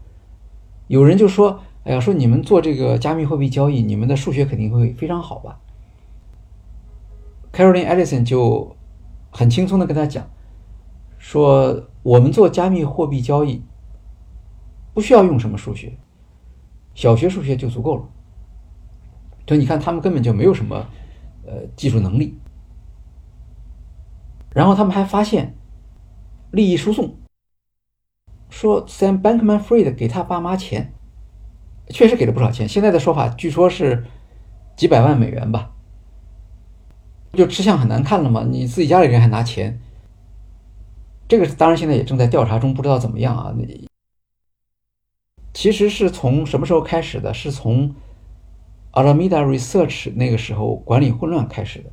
[0.86, 5.60] 有人就说：“哎呀，说你们做这个加密货币交易，你们的数学肯定会非常好吧
[7.52, 8.74] ？”Caroline Ellison 就
[9.30, 10.26] 很轻松的跟他讲
[11.20, 13.62] ：“说我们做加密货币交易
[14.94, 15.98] 不需要用什么数学。”
[16.96, 18.08] 小学数学就足够了。
[19.44, 20.86] 就你看，他们根本就没有什么
[21.46, 22.38] 呃技术能力。
[24.54, 25.58] 然后他们还发现
[26.52, 27.16] 利益输送，
[28.50, 30.92] 说 Sam Bankman-Fried 给他爸妈钱，
[31.88, 32.68] 确实给了不少钱。
[32.68, 34.04] 现在的说法据说是
[34.76, 35.72] 几百万美元吧。
[37.32, 39.80] 就吃相很难看了嘛，你自己家里人还拿钱，
[41.28, 43.54] 这个当然现在也正在调查中，不知道怎么样啊。
[45.54, 47.32] 其实是从什么时候开始的？
[47.32, 47.94] 是从
[48.92, 51.90] Alameda Research 那个时候管理混乱开始的。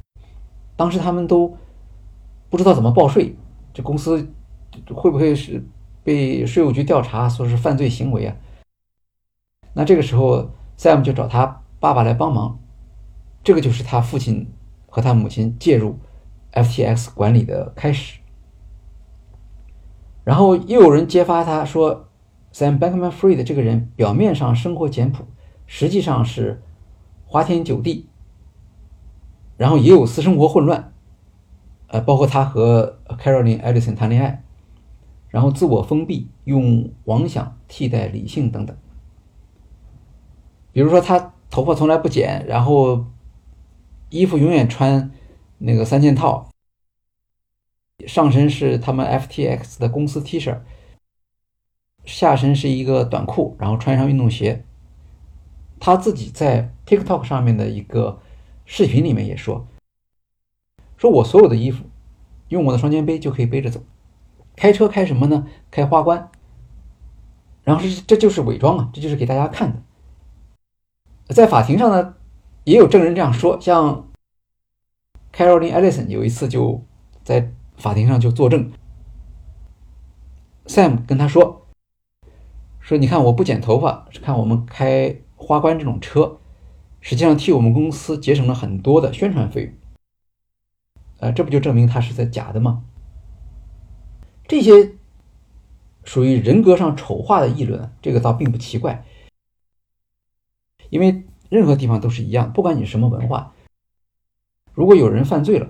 [0.76, 1.56] 当时他们都
[2.50, 3.36] 不知道怎么报税，
[3.74, 4.28] 这公司
[4.92, 5.64] 会不会是
[6.08, 8.38] 被税务局调查，说是犯罪行为啊？
[9.74, 12.58] 那这个时候 Sam 就找他爸爸来帮忙，
[13.44, 14.50] 这个就是他父亲
[14.86, 16.00] 和他母亲介入
[16.54, 18.22] FTX 管理的开始。
[20.24, 22.06] 然后又有人揭发他说。
[22.54, 25.28] Sam Bankman-Fried 这个人表面上生活简朴，
[25.68, 26.64] 实际上是
[27.26, 28.08] 花天酒地，
[29.58, 30.92] 然后也有私生活混乱，
[31.88, 34.44] 呃，包括他和 Caroline Ellison 谈恋爱，
[35.30, 38.76] 然后自我封闭，用妄想替代理性等等。
[40.72, 43.06] 比如说，他头发从来不剪，然后
[44.10, 45.12] 衣服永远穿
[45.58, 46.50] 那个三件套，
[48.06, 50.60] 上身是他们 FTX 的公司 T 恤。
[52.06, 54.64] 下身是一个短裤，然后穿上运动鞋。
[55.78, 58.20] 他自己在 TikTok 上面的一个
[58.66, 59.68] 视频里面也说
[60.96, 61.84] ：“说我所有的衣服
[62.48, 63.84] 用我的双肩背就可以背着走，
[64.58, 65.48] 开车开什么呢？
[65.72, 66.30] 开花冠。
[67.64, 71.34] 然后是这就是伪装啊，这就是给大家看的。
[71.34, 72.16] 在法庭上呢，
[72.66, 74.10] 也有证人这样说，像
[75.34, 76.84] Caroline Ellison 有一次就
[77.24, 78.72] 在法庭上就作证
[80.66, 81.64] ，Sam 跟他说。”
[82.80, 86.40] 说你看我不剪头发，是看我们开花冠这种车，
[87.02, 89.74] 实际上替我们公司节省了很多的宣传费用。
[91.20, 92.86] 呃，这不就证明他是在假的吗？
[94.48, 94.96] 这些
[96.04, 99.06] 属于人格上丑化的议论，这个倒并不奇怪，
[100.90, 103.54] 因为任何地方都是一样，不管你什么文化，
[104.74, 105.70] 如果有人犯罪了，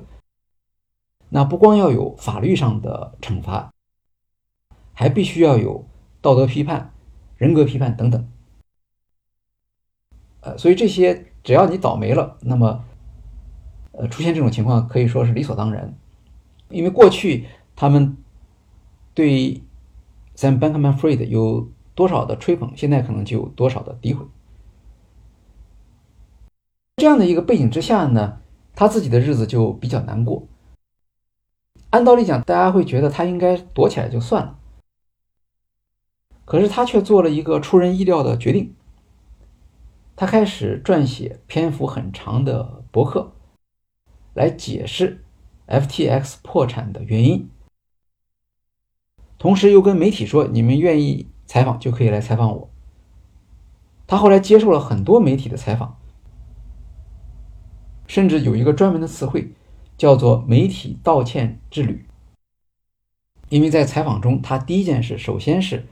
[1.30, 3.74] 那不光要有法律上的惩罚，
[4.94, 5.88] 还必须要有
[6.22, 6.94] 道德批判。
[7.38, 8.32] 人格批判等等，
[10.40, 12.84] 呃，所以这些只要你倒霉了，那么，
[13.92, 15.96] 呃，出现这种情况可以说是理所当然，
[16.70, 18.18] 因为过去他们
[19.18, 19.64] 对
[20.36, 24.28] Sam Bankman-Fried 有多少的吹捧，现在可能就有多少的诋毁。
[26.98, 28.40] 这样的一个背景之下呢，
[28.76, 30.48] 他自己的日子就比较难过。
[31.90, 34.60] 按道理讲，大家会觉得他应该躲起来就算了。
[36.46, 38.76] 可是他却做了一个出人意料的决定，
[40.16, 43.32] 他开始撰写篇幅很长的博客，
[44.36, 45.26] 来解释
[45.66, 47.50] FTX 破产的原因，
[49.38, 52.70] 同时又跟媒体说：“你们愿意采访就可以来采访我。”
[54.08, 55.98] 他后来接受了很多媒体的采访，
[58.08, 59.52] 甚至有一个专门的词汇，
[59.98, 62.06] 叫做“媒体道歉之旅”。
[63.50, 65.86] 因为在采访中，他第一件事首先是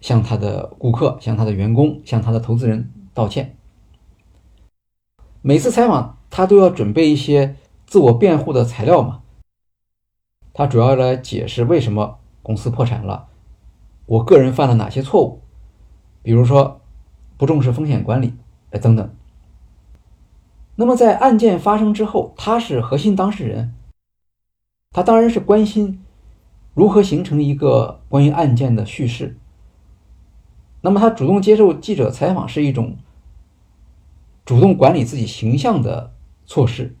[0.00, 3.56] 向他的顾客、向他的员工、向他的投资人道歉。
[5.42, 9.22] 每次采访，他都要准备一些自我辩护的材料嘛。
[10.52, 13.28] 他主要来解释为什么公司破产了，
[14.06, 15.42] 我个人犯了哪些错误，
[16.22, 16.78] 比如说。
[17.38, 18.34] 不重视风险管理，
[18.70, 19.16] 呃等等。
[20.76, 23.74] 那么在案件发生之后，他是核心当事人，
[24.92, 26.04] 他当然是关心
[26.74, 29.36] 如何形成一个关于案件的叙事。
[30.82, 32.96] 那么他主动接受记者采访是一种
[34.44, 36.14] 主动管理自己形象的
[36.46, 36.96] 措施，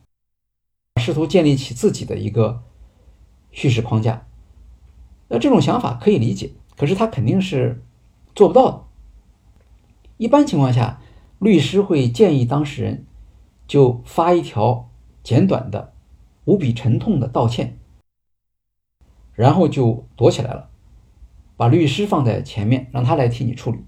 [0.96, 2.64] 试图建立起自己的一个
[3.52, 4.26] 叙事框架。
[5.32, 7.82] 那这种想法可以理解，可是他肯定是
[8.34, 8.84] 做不到的。
[10.18, 11.00] 一般情况下，
[11.38, 13.06] 律师会建议当事人
[13.66, 14.90] 就发一条
[15.22, 15.94] 简短的、
[16.44, 17.78] 无比沉痛的道歉，
[19.32, 20.68] 然后就躲起来了，
[21.56, 23.78] 把律师放在前面，让他来替你处理。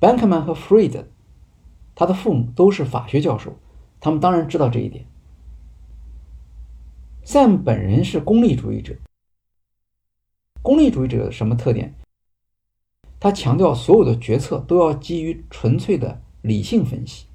[0.00, 1.04] Bankman 和 Fried，
[1.94, 3.52] 他的父母都是法学教授，
[4.00, 5.06] 他们当然知道这一点。
[7.28, 8.96] Sam 本人是功利主义者，
[10.62, 11.94] 功利主义者有什么特点？
[13.20, 17.26] 他强调，所有的决策都要基于纯粹的理性分析。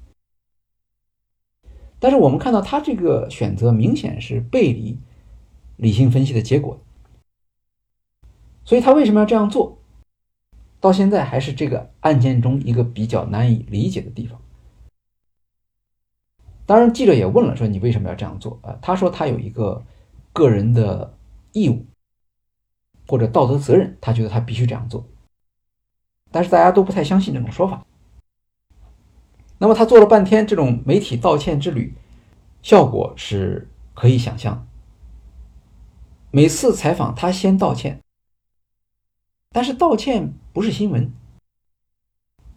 [2.00, 4.98] 但是我们看到，他这个选择明显是背离
[5.76, 6.80] 理性分析的结果。
[8.64, 9.78] 所以他为什么要这样做？
[10.80, 14.40] 到现在还是这个案件中一个比较难以理解的地方。
[16.66, 18.58] 当然，记者也问了，说你为什么要这样做？
[18.62, 19.82] 啊，他说他有一个
[20.32, 21.14] 个人的
[21.52, 21.84] 义务
[23.06, 25.04] 或者道德责任，他觉得他必须这样做。
[26.30, 27.84] 但是大家都不太相信这种说法。
[29.58, 31.94] 那么他做了半天这种媒体道歉之旅，
[32.62, 34.66] 效果是可以想象。
[36.30, 38.00] 每次采访他先道歉，
[39.52, 41.12] 但是道歉不是新闻，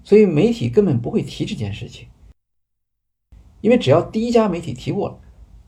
[0.04, 2.08] 所以媒体根本不会提这件事情。
[3.62, 5.20] 因为只要第一家媒体提过了，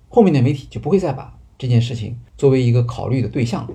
[0.09, 3.67] 后面的媒体就不会再把这件事情作为一个考虑的对象。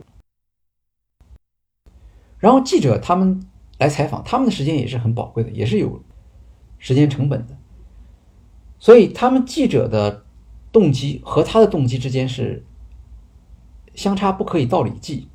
[2.38, 3.46] 然后记者他们。
[3.76, 6.00] 来采访，他们的时间也是很宝贵的，也是有
[6.78, 7.58] 时间成本的。
[8.78, 10.24] 所以，他们记者的
[10.70, 12.64] 动机和他的动机之间是
[13.92, 15.28] 相差不可以道理计。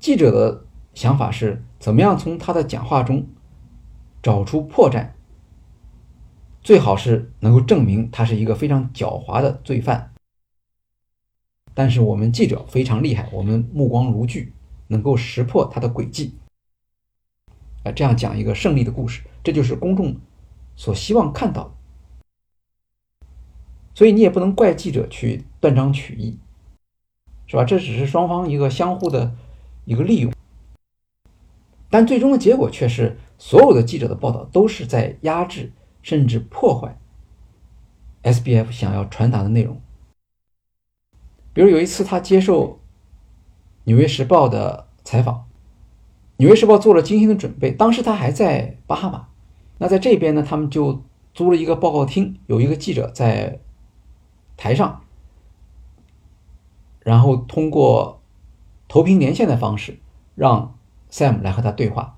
[0.00, 3.28] 记者的想法是怎么样从他的讲话中
[4.20, 5.10] 找出破绽，
[6.62, 10.12] 最好是能够证明他是一个非常狡猾的罪犯。
[11.74, 14.52] 但是我们记者非常厉害，我们目光如炬。
[14.88, 16.34] 能够识破他的诡计，
[17.82, 20.14] 啊，这样讲一个胜利的故事，这就是公众
[20.76, 21.70] 所希望看到的。
[23.94, 26.38] 所以你也不能怪记者去断章取义，
[27.46, 27.64] 是吧？
[27.64, 29.34] 这只是双方一个相互的
[29.86, 30.30] 一个利用，
[31.88, 35.72] 但最终的结果却是所有的记者的报道都是在压制
[36.02, 36.98] 甚至破坏
[38.22, 39.80] SBF 想要传达的内容。
[41.54, 42.78] 比如有一次他接受。
[43.84, 45.34] 《纽约时报》的采访，
[46.36, 47.72] 《纽约时报》做了精心的准备。
[47.72, 49.26] 当时他还在巴哈马，
[49.78, 51.02] 那在这边呢，他们就
[51.34, 53.58] 租了一个报告厅，有一个记者在
[54.56, 55.02] 台上，
[57.00, 58.22] 然后通过
[58.86, 59.98] 投屏连线的方式
[60.36, 60.78] 让
[61.10, 62.16] Sam 来和他对话。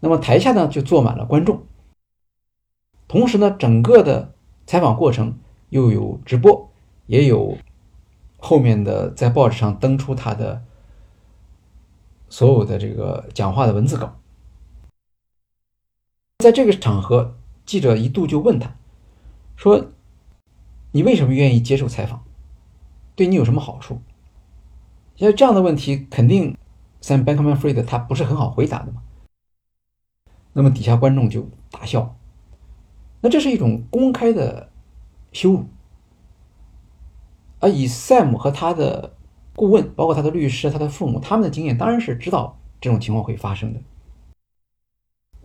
[0.00, 1.64] 那么台下呢就坐满了观众，
[3.08, 4.34] 同时呢，整个的
[4.66, 5.38] 采访过程
[5.70, 6.70] 又有直播，
[7.06, 7.56] 也有。
[8.38, 10.62] 后面的在报纸上登出他的
[12.28, 14.20] 所有的这个讲话的文字稿，
[16.38, 17.34] 在这个场合，
[17.64, 18.76] 记者一度就问他，
[19.56, 19.86] 说
[20.92, 22.22] ：“你为什么愿意接受采访？
[23.16, 24.00] 对你有什么好处？”
[25.16, 26.56] 因为这样的问题，肯定
[27.00, 29.02] Sam Bankman-Fried 他不是很好回答的嘛。
[30.52, 32.14] 那么底下观众就大笑，
[33.26, 34.70] 那这是一种公开的
[35.32, 35.66] 羞辱。
[37.58, 39.16] 而以 Sam 和他的
[39.52, 43.80] 顾问，包括他的律师、他的父母，他们的经验当然是知道这种情况会发生的。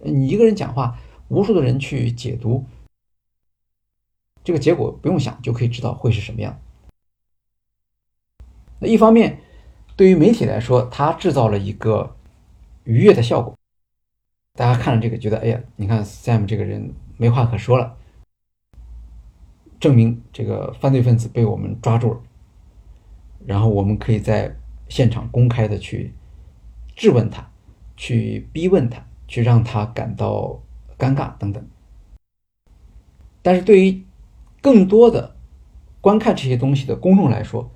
[0.03, 0.95] 你一个人讲话，
[1.29, 2.63] 无数的人去解读，
[4.43, 6.61] 这个结果不用想就可以知道会是什么样。
[8.77, 9.39] 那一方面，
[9.95, 12.15] 对于媒体来说，他制造了一个
[12.83, 13.57] 愉悦的效果，
[14.53, 17.95] 大家看了这个，觉得哎呀，你看 Sam 这个人没话可说了。
[19.79, 22.21] 证明这个犯罪分子被我们抓住了，
[23.45, 24.57] 然后我们可以在
[24.89, 26.15] 现场公开的去
[26.95, 27.47] 质问他，
[27.95, 30.59] 去逼问他，去让他感到
[30.97, 31.63] 尴尬等等。
[33.43, 34.03] 但是对于
[34.59, 35.35] 更多的
[36.01, 37.69] 观看这些东西的公众来说，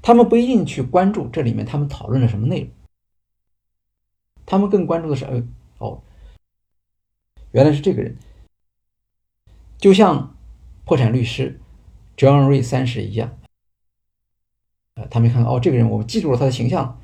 [0.00, 2.70] 他们不一定去关注这里面他们讨论了什么内容，
[4.46, 5.42] 他们更关注的是，呃，
[5.76, 6.02] 哦，
[7.52, 8.16] 原来是这个人，
[9.78, 10.34] 就像
[10.84, 11.60] 破产律师
[12.16, 13.38] John Ray 三十一样，
[14.94, 17.00] 呃，他没看到哦，这个人我们记住了他的形象，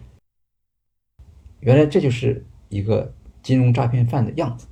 [1.61, 4.67] 原来这就是一个金融诈骗犯的样子，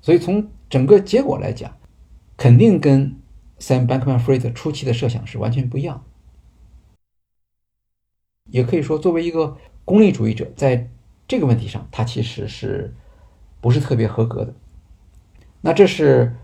[0.00, 1.76] 所以从整个结果来讲，
[2.36, 3.16] 肯定跟
[3.58, 6.04] Sam Bankman-Fried 初期的设想是完全不一样。
[8.44, 10.88] 也可以说，作为一个功利主义者，在
[11.26, 12.94] 这个问题上，他其实是
[13.60, 14.54] 不是特别合格的。
[15.60, 16.36] 那这是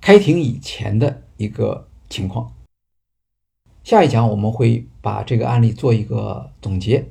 [0.00, 2.52] 开庭以前的一个情况。
[3.82, 7.06] 下一讲我们会把这个案例做一个总结，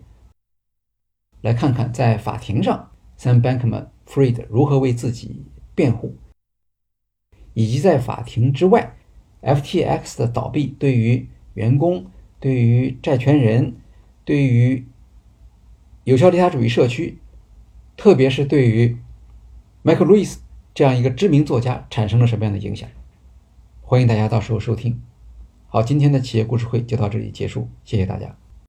[1.41, 5.45] 来看看在法庭上，Sam Bankman-Fried 如何为自己
[5.75, 6.17] 辩护，
[7.53, 8.95] 以及在法庭之外
[9.41, 12.07] ，FTX 的倒闭对于员工、
[12.39, 13.75] 对于债权人。
[14.25, 14.87] 对于
[16.05, 17.19] 有效利他主义社区，
[17.95, 18.97] 特别是对于
[19.81, 20.39] 迈克·路易斯
[20.73, 22.89] 这样一个知名作家，产生了什么样的影响？
[23.81, 25.01] 欢迎大家到时候收听。
[25.67, 28.35] 好，今天的企业故事会就到这里结束，谢谢大家。